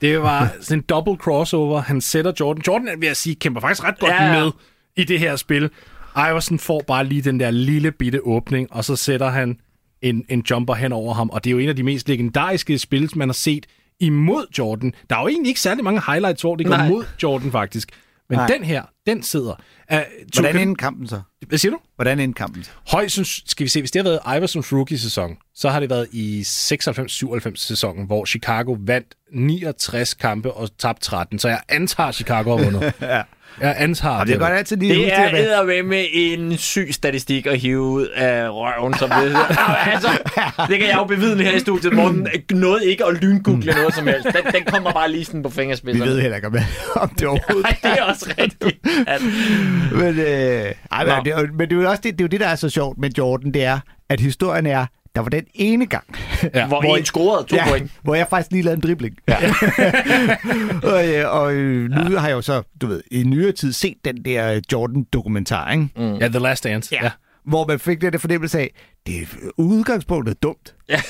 [0.00, 1.80] Det var sådan en double crossover.
[1.80, 2.62] Han sætter Jordan.
[2.66, 4.50] Jordan, vil jeg sige, kæmper faktisk ret godt Ja, med
[4.96, 5.70] i det her spil.
[6.16, 9.56] Iverson får bare lige den der lille bitte åbning, og så sætter han
[10.02, 11.30] en, en jumper hen over ham.
[11.30, 13.66] Og det er jo en af de mest legendariske spil, man har set
[14.00, 14.92] imod Jordan.
[15.10, 16.88] Der er jo egentlig ikke særlig mange highlights, hvor det går Nej.
[16.88, 17.90] mod Jordan faktisk.
[18.30, 18.46] Men Nej.
[18.46, 19.54] den her, den sidder.
[19.92, 19.98] Uh,
[20.34, 21.20] Hvordan endte kampen så?
[21.48, 21.78] Hvad siger du?
[21.96, 22.70] Hvordan endte kampen så?
[22.90, 26.40] Højst, skal vi se, hvis det har været Iversons rookie-sæson, så har det været i
[26.40, 31.38] 96-97 sæsonen, hvor Chicago vandt 69 kampe og tabte 13.
[31.38, 32.92] Så jeg antager, Chicago har vundet.
[33.00, 33.22] ja.
[33.60, 36.88] Jeg antager Og det er godt altid lige Det er at være- eddermame en syg
[36.90, 39.36] statistik at hive ud af røven, som det
[39.92, 40.08] altså,
[40.68, 41.92] Det kan jeg jo bevidne her i studiet.
[41.92, 44.24] Morten nåede ikke at lyngoogle noget som helst.
[44.24, 46.10] Den, den kommer bare lige sådan på Vi fingerspidserne.
[46.10, 48.78] ved heller ikke, om, det overhovedet Nej, det er også rigtigt.
[49.06, 49.20] At,
[49.92, 52.28] Men, øh, ej, men, det, er men det er jo også det, det, er jo
[52.28, 53.78] det, der er så sjovt med Jordan, det er,
[54.10, 56.04] at historien er, der var den ene gang,
[56.54, 56.66] Ja.
[56.66, 57.90] hvor, Hvor- en scorede to ja, point.
[58.02, 59.16] hvor jeg faktisk lige lavede en dribling.
[59.28, 59.36] Ja.
[60.92, 63.96] og øh, og øh, nu har jeg jo så, du ved, i nyere tid set
[64.04, 65.88] den der Jordan-dokumentar, ikke?
[65.96, 66.14] Mm.
[66.16, 66.88] Ja, The Last Dance.
[66.94, 67.04] Ja.
[67.04, 67.10] ja.
[67.44, 68.70] Hvor man fik den der fornemmelse af,
[69.06, 70.74] det er udgangspunktet dumt.
[70.88, 71.00] Ja.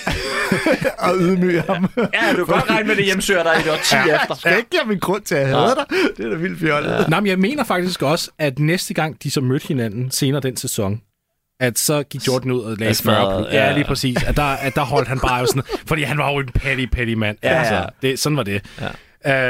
[1.08, 1.90] og ydmyge ham.
[1.96, 4.22] Ja, du kan godt regne med, det hjemsøger dig i det 10 ja.
[4.22, 4.34] efter.
[4.34, 5.84] Skal jeg ikke give en grund til at hade dig?
[6.16, 6.90] Det er da vildt fjollet.
[6.90, 7.06] Ja.
[7.08, 10.56] Nej, men jeg mener faktisk også, at næste gang de så mødte hinanden senere den
[10.56, 11.00] sæson,
[11.60, 13.54] at så gik Jordan ud og lagde 40 smadret, plus.
[13.54, 13.72] Ja, ja.
[13.74, 14.22] lige præcis.
[14.22, 16.86] At der, at der holdt han bare jo sådan, fordi han var jo en petty,
[16.92, 17.36] petty mand.
[17.42, 18.62] Ja, altså, det, sådan var det.
[18.80, 18.88] Ja.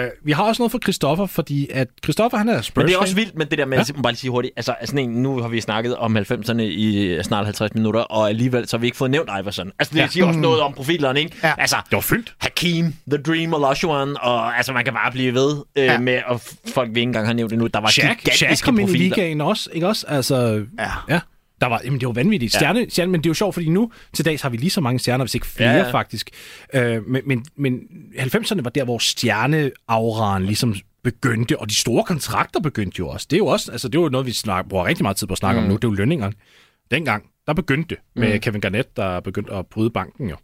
[0.04, 2.94] Uh, vi har også noget for Christoffer, fordi at Christoffer, han er Spurs Men det
[2.94, 3.84] er også vildt med det der med, Ja.
[3.96, 4.02] ja.
[4.02, 7.44] bare lige sige hurtigt, altså sådan en, nu har vi snakket om 90'erne i snart
[7.44, 9.70] 50 minutter, og alligevel så har vi ikke fået nævnt Iverson.
[9.78, 10.06] Altså det Ja.
[10.06, 11.36] siger også noget om profilerne, ikke?
[11.44, 11.52] Ja.
[11.58, 12.34] Altså, Det var fyldt.
[12.38, 15.98] Hakim, The Dream Lashuan, og altså man kan bare blive ved øh, Ja.
[15.98, 16.40] med, og
[16.74, 18.92] folk vi ikke engang har nævnt endnu, der var Shaq, gigantiske Shaq kom ind i
[18.92, 19.16] profiler.
[19.16, 20.06] ligaen også, ikke også?
[20.08, 20.90] Altså, Ja.
[21.08, 21.20] ja.
[21.60, 22.54] Der var, jamen, det var vanvittigt.
[22.54, 24.80] Stjerne, stjerne, men det er jo sjovt, fordi nu til dags har vi lige så
[24.80, 25.86] mange stjerner, hvis ikke flere ja, Ja, ja.
[25.86, 25.92] ja.
[25.92, 26.30] faktisk.
[26.74, 27.80] Øh, men, men, men
[28.16, 33.26] 90'erne var der, hvor stjerneauraen ligesom begyndte, og de store kontrakter begyndte jo også.
[33.30, 35.26] Det er jo også, altså det er jo noget, vi snak, bruger rigtig meget tid
[35.26, 35.64] på at snakke mm.
[35.64, 36.34] om nu, det er jo lønningerne.
[36.90, 38.40] Dengang, der begyndte det med mm.
[38.40, 40.36] Kevin Garnett, der begyndte at bryde banken jo.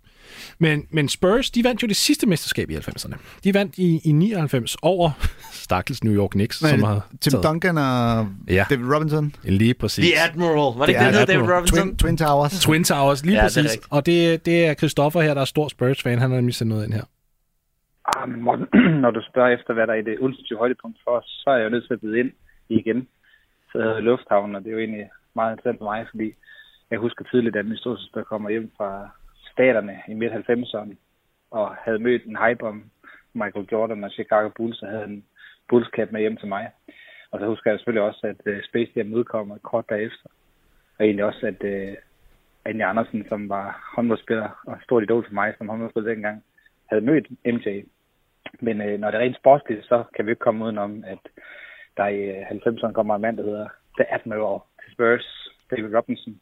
[0.59, 3.17] Men, men Spurs, de vandt jo det sidste mesterskab i 90'erne.
[3.45, 5.11] De vandt i, i 99 over
[5.53, 8.65] stakkels New York Knicks, som har Tim taget- Duncan og Ja.
[8.71, 9.35] David Robinson.
[9.45, 10.05] Lige præcis.
[10.11, 11.49] The Admiral, var det ikke hed David.
[11.55, 11.87] Robinson?
[11.89, 12.61] Twin, Twin Towers.
[12.61, 13.63] Twin Towers, lige ja, det er præcis.
[13.73, 13.87] rigtigt.
[13.91, 16.19] og det, det er Christoffer her, der er stor Spurs-fan.
[16.19, 17.05] Han har nemlig sendt noget ind her.
[18.17, 18.67] Ah, men Morten,
[19.05, 21.57] når du spørger efter, hvad der er i det ultimative højdepunkt for os, så er
[21.57, 22.31] jeg jo nødt til at byde ind
[22.69, 23.09] igen.
[23.73, 25.07] Så hedder det Lufthavnen, og det er jo egentlig
[25.39, 26.29] meget interessant for mig, fordi
[26.91, 28.91] jeg husker tidligt, at min storsøster kommer hjem fra
[29.57, 30.95] staterne i midt-90'erne,
[31.51, 32.91] og havde mødt en hype om
[33.33, 35.25] Michael Jordan og Chicago Bulls, og havde en
[35.69, 36.71] Bulls cap med hjem til mig.
[37.31, 40.29] Og så husker jeg selvfølgelig også, at uh, Space Jam udkom kort derefter.
[40.99, 41.95] Og egentlig også, at uh,
[42.65, 46.45] Anja Andersen, som var håndboldspiller og stort idol for mig som håndboldspiller dengang,
[46.87, 47.83] havde mødt MJ.
[48.61, 51.23] Men uh, når det er rent sportsligt, så kan vi ikke komme udenom, at
[51.97, 56.41] der i uh, 90'erne kommer en mand, der hedder The Admiral til Spurs, David Robinson.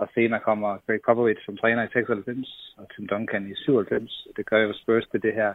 [0.00, 4.28] Og senere kommer Greg Popovich som træner i 96, og Tim Duncan i 97.
[4.36, 5.52] Det gør jo Spurs til det her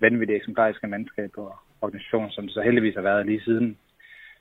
[0.00, 3.78] vanvittige eksemplariske mandskab og organisation, som det så heldigvis har været lige siden.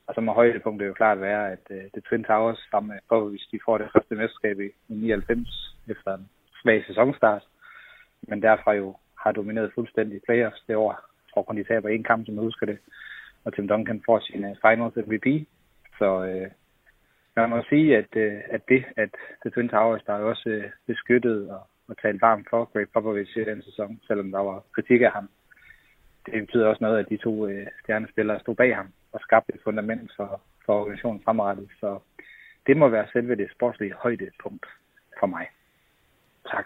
[0.08, 3.00] Og så må højdepunktet jo klart være, at øh, uh, det Twin Towers sammen med
[3.10, 6.30] Popovich, de får det første mesterskab i, 99 efter en
[6.62, 7.44] svag sæsonstart.
[8.22, 10.92] Men derfra jo har domineret fuldstændig i playoffs det år.
[10.92, 12.78] Jeg tror kun, de taber en kamp, som jeg husker det.
[13.44, 15.48] Og Tim Duncan får sin uh, finals MVP.
[16.00, 16.48] Så øh,
[17.36, 19.10] man må sige, at, øh, at det, at
[19.42, 23.38] The Twin Towers, der er også øh, beskyttet og, og talt varmt for Greg Popovich
[23.38, 25.30] i den sæson, selvom der var kritik af ham.
[26.26, 29.62] Det betyder også noget, at de to øh, stjernespillere stod bag ham og skabte et
[29.64, 31.70] fundament for, for organisationen fremadrettet.
[31.80, 32.00] Så
[32.68, 34.66] det må være selve det sportslige højdepunkt
[35.20, 35.48] for mig.
[36.52, 36.66] Tak.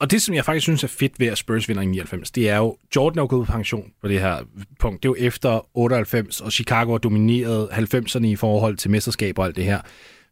[0.00, 2.48] Og det, som jeg faktisk synes er fedt ved, at Spurs vinder i 99, det
[2.48, 4.38] er jo, Jordan er jo gået på pension på det her
[4.80, 5.02] punkt.
[5.02, 9.46] Det er jo efter 98, og Chicago har domineret 90'erne i forhold til mesterskaber og
[9.46, 9.80] alt det her.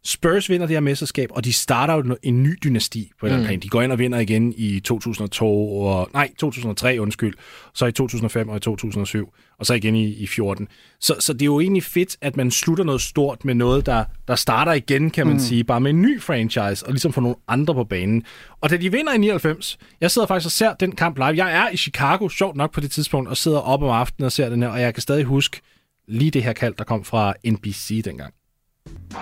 [0.07, 3.43] Spurs vinder det her mesterskab, og de starter jo en ny dynasti på en mm.
[3.43, 3.59] plan.
[3.59, 7.33] De går ind og vinder igen i 2002, og, nej, 2003, undskyld,
[7.73, 10.67] så i 2005 og i 2007, og så igen i, i 14.
[10.99, 14.03] Så, så det er jo egentlig fedt, at man slutter noget stort med noget, der,
[14.27, 15.39] der starter igen, kan man mm.
[15.39, 18.23] sige, bare med en ny franchise, og ligesom får nogle andre på banen.
[18.61, 21.45] Og da de vinder i 99, jeg sidder faktisk og ser den kamp live.
[21.45, 24.31] Jeg er i Chicago, sjovt nok på det tidspunkt, og sidder op om aftenen og
[24.31, 25.61] ser den her, og jeg kan stadig huske
[26.07, 28.33] lige det her kald, der kom fra NBC dengang.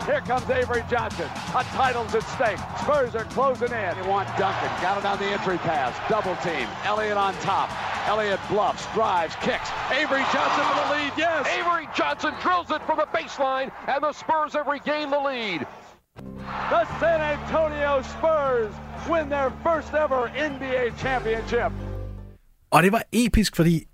[0.05, 1.25] Here comes Avery Johnson.
[1.55, 2.59] A title's at stake.
[2.81, 3.95] Spurs are closing in.
[3.95, 4.69] They want Duncan.
[4.81, 5.93] Got it on the entry pass.
[6.09, 6.67] Double team.
[6.83, 7.69] Elliott on top.
[8.07, 9.69] Elliott bluffs, drives, kicks.
[9.91, 11.11] Avery Johnson for the lead.
[11.17, 11.47] Yes.
[11.47, 15.65] Avery Johnson drills it from the baseline, and the Spurs have regained the lead.
[16.69, 18.73] The San Antonio Spurs
[19.09, 21.71] win their first ever NBA championship.
[22.71, 23.85] Og det var episk, fordi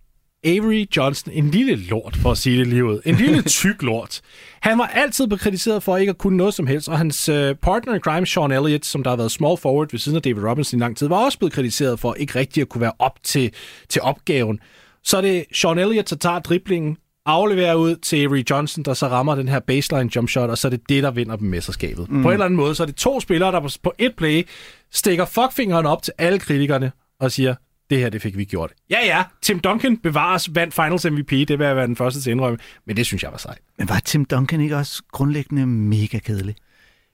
[0.43, 2.99] Avery Johnson, en lille lort, for at sige det lige ud.
[3.05, 4.21] En lille tyk lort.
[4.61, 7.35] Han var altid blevet kritiseret for ikke at kunne noget som helst, og hans uh,
[7.61, 10.43] partner in crime, Sean Elliott, som der har været small forward ved siden af David
[10.43, 13.17] Robinson i lang tid, var også blevet kritiseret for ikke rigtig at kunne være op
[13.23, 13.51] til,
[13.89, 14.59] til opgaven.
[15.03, 19.07] Så er det Sean Elliott, der tager driblingen, afleverer ud til Avery Johnson, der så
[19.07, 22.11] rammer den her baseline jump shot, og så er det det, der vinder dem mesterskabet.
[22.11, 22.21] Mm.
[22.21, 24.47] På en eller anden måde, så er det to spillere, der på- på et play
[24.93, 27.55] stikker fuckfingeren op til alle kritikerne og siger,
[27.91, 28.71] det her, det fik vi gjort.
[28.89, 32.29] Ja, ja, Tim Duncan bevares, vandt Finals MVP, det vil jeg være den første til
[32.29, 33.57] at indrømme, men det synes jeg var sejt.
[33.77, 36.55] Men var Tim Duncan ikke også grundlæggende mega kedelig?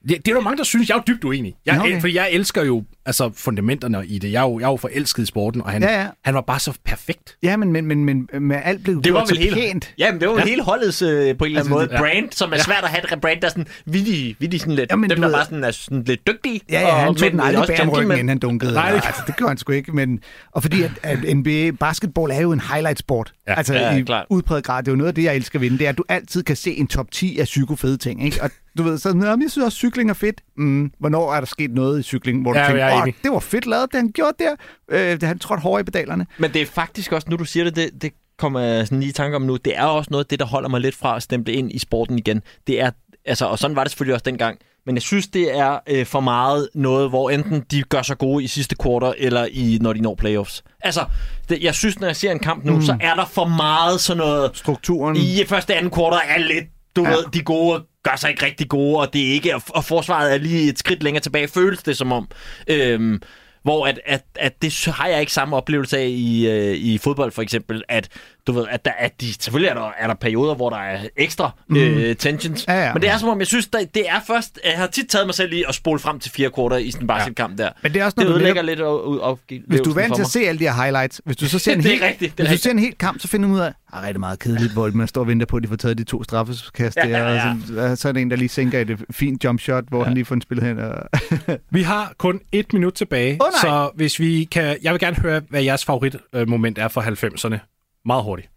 [0.08, 1.54] Det, det er der mange, der synes, jeg er jo dybt uenig.
[1.66, 2.00] Jeg, okay.
[2.00, 4.32] Fordi jeg elsker jo altså, fundamenterne i det.
[4.32, 6.06] Jeg er jo, jeg er jo forelsket i sporten, og han, Ja, ja.
[6.24, 7.36] han var bare så perfekt.
[7.42, 9.94] Ja, men, men, men, men, men alt blev Det var vel så hele, pænt.
[9.98, 10.44] ja, men det var Ja.
[10.44, 12.90] hele holdets øh, på en eller anden Altså, måde det- brand, som er svært at
[12.90, 15.34] have et brand, der er sådan vildt, vildt sådan lidt, Ja, men dem der ved-
[15.34, 16.60] bare sådan er sådan lidt dygtige.
[16.70, 18.72] Ja, ja, han og- tog den aldrig også bag om ryggen, inden han dunkede.
[18.72, 19.92] Nej, det- altså, det gør han sgu ikke.
[19.92, 20.20] Men,
[20.52, 23.32] og fordi at, at NBA basketball er jo en highlight-sport.
[23.48, 23.54] Ja.
[23.54, 24.26] altså Ja, i klart.
[24.30, 24.82] udpræget grad.
[24.82, 25.78] Det er jo noget af det, jeg elsker ved den.
[25.78, 28.24] Det er, at du altid kan se en top 10 af psykofede ting.
[28.24, 28.42] Ikke?
[28.42, 30.40] Og du ved, så, "Nå, men jeg synes også, cykling er fedt.
[30.56, 30.92] Mm.
[31.00, 33.14] Hvornår er der sket noget i cyklingen, hvor du Ja, tænker, enig.
[33.22, 34.56] det var fedt lavet, det han gjorde der.
[34.90, 36.26] Øh, det han trådte hårdere i pedalerne.
[36.38, 39.10] Men det er faktisk også, nu du siger det, det, det kommer jeg sådan lige
[39.10, 41.16] i tanke om nu, det er også noget af det, der holder mig lidt fra
[41.16, 42.42] at stemple ind i sporten igen.
[42.66, 42.90] Det er,
[43.24, 46.20] altså, og sådan var det selvfølgelig også dengang, men jeg synes, det er øh, for
[46.20, 50.00] meget noget, hvor enten de gør sig gode i sidste kvartal, eller i, når de
[50.00, 50.64] når playoffs.
[50.80, 51.04] Altså,
[51.48, 52.82] det, jeg synes, når jeg ser en kamp nu, mm.
[52.82, 54.50] så er der for meget sådan noget...
[54.54, 55.16] Strukturen.
[55.16, 56.64] I første anden kvartal er lidt,
[56.96, 57.10] du ja.
[57.10, 60.38] ved, de gode gør sig ikke rigtig gode, og det er ikke, og forsvaret er
[60.38, 62.28] lige et skridt længere tilbage, føles det som om.
[62.68, 63.22] Øhm,
[63.62, 67.32] hvor at, at, at det har jeg ikke samme oplevelse af i, øh, i fodbold
[67.32, 68.08] for eksempel, at
[68.48, 70.98] du ved, at, der, at de, selvfølgelig er der, er der perioder, hvor der er
[71.16, 71.76] ekstra mm.
[71.76, 72.92] øh, tensions, Ja, ja.
[72.92, 75.26] men det er som om, jeg synes, der, det er først, jeg har tit taget
[75.26, 77.70] mig selv i at spole frem til fire kvarter i sådan en basketkamp der.
[77.82, 80.14] Men det er også, når Det du ødelægger lidt af opgivelsen Hvis du er vant
[80.14, 82.30] til at se alle de her highlights, hvis du så ser en er helt, rigtigt,
[82.30, 82.62] er hvis du rigtigt.
[82.62, 84.72] ser en helt kamp, så finder du ud af, at det er rigtig meget kedeligt,
[84.72, 87.18] hvor man står og venter på, at de får taget de to straffeskast Ja, der,
[87.18, 87.50] ja, ja.
[87.50, 90.04] og så, så er det en, der lige sænker et fint jump shot, hvor ja.
[90.04, 90.78] han lige får en spillet hen.
[90.78, 90.94] Og...
[91.70, 93.48] Vi har kun et minut tilbage, nej.
[93.60, 94.76] så hvis vi kan...
[94.82, 97.77] Jeg vil gerne høre, hvad jeres favoritmoment er fra 90'erne.
[98.04, 98.50] Meget hurtigt.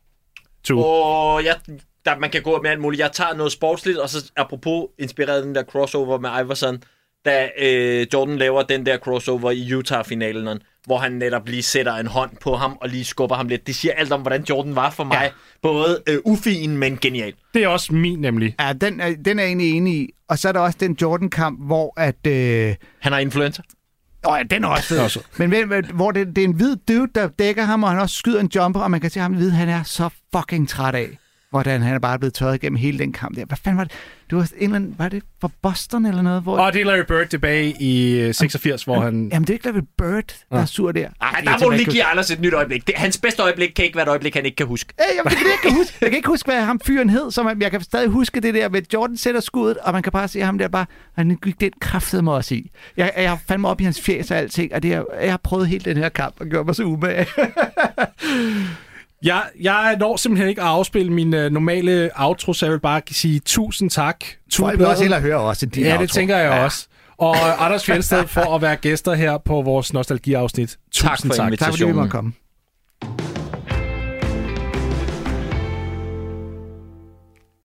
[0.63, 0.79] To.
[0.79, 1.55] Og jeg,
[2.05, 2.99] der, man kan gå med alt muligt.
[2.99, 6.83] Jeg tager noget sportsligt, og så apropos inspireret den der crossover med Iverson,
[7.25, 12.07] da øh, Jordan laver den der crossover i Utah-finalen, hvor han netop lige sætter en
[12.07, 13.67] hånd på ham og lige skubber ham lidt.
[13.67, 15.19] Det siger alt om, hvordan Jordan var for mig.
[15.21, 15.29] Ja.
[15.61, 17.33] Både øh, ufin, men genial.
[17.53, 18.55] Det er også min nemlig.
[18.59, 20.09] Ja, den er, den er jeg egentlig enig i.
[20.29, 22.27] Og så er der også den Jordan-kamp, hvor at...
[22.27, 22.75] Øh...
[22.99, 23.63] Han har influencer.
[24.27, 24.99] Åh ja, den er også fed.
[24.99, 25.19] Også.
[25.37, 28.15] Men hvem- hvor det, det er en hvid dude, der dækker ham, og han også
[28.15, 31.17] skyder en jumper, og man kan se ham vide, han er så fucking træt af,
[31.51, 33.45] hvordan han er bare blevet tørret igennem hele den kamp der.
[33.45, 33.93] Hvad fanden var det?
[34.29, 36.41] Det var, en eller anden, var det fra Boston eller noget?
[36.41, 36.57] Hvor...
[36.57, 39.29] Og det er Larry Bird tilbage i øh, 86, hvor han...
[39.33, 41.09] Jamen, det er ikke Larry Bird, der er sur der.
[41.21, 42.87] Ej, der må du lige give Anders et nyt øjeblik.
[42.87, 44.93] Det, hans bedste øjeblik kan ikke være et øjeblik, han ikke kan huske.
[44.99, 45.97] Hey, jamen, det det, jeg kan huske.
[46.01, 48.53] Jeg kan ikke huske, hvad ham fyren hed, så man, jeg kan stadig huske det
[48.53, 50.85] der med, Jordan sætter skuddet, og man kan bare se ham der bare,
[51.15, 52.71] han gik den kraftede mig også i.
[52.97, 55.39] Jeg, jeg har fandme op i hans fjes og alting, og det er, jeg har
[55.43, 57.27] prøvet hele den her kamp og gjort mig så umage.
[59.23, 63.01] Jeg, jeg når simpelthen ikke at afspille min øh, normale outro, så jeg vil bare
[63.11, 64.25] sige tusind tak.
[64.55, 66.01] Folk vil også hellere høre også din Ja, outro.
[66.01, 66.63] det tænker jeg Ja.
[66.63, 66.87] også.
[67.17, 70.77] Og Anders Fjeldsted for at være gæster her på vores nostalgiafsnit.
[70.93, 71.59] Tusind Tak for tak.
[71.59, 72.33] Tak fordi vi måtte komme.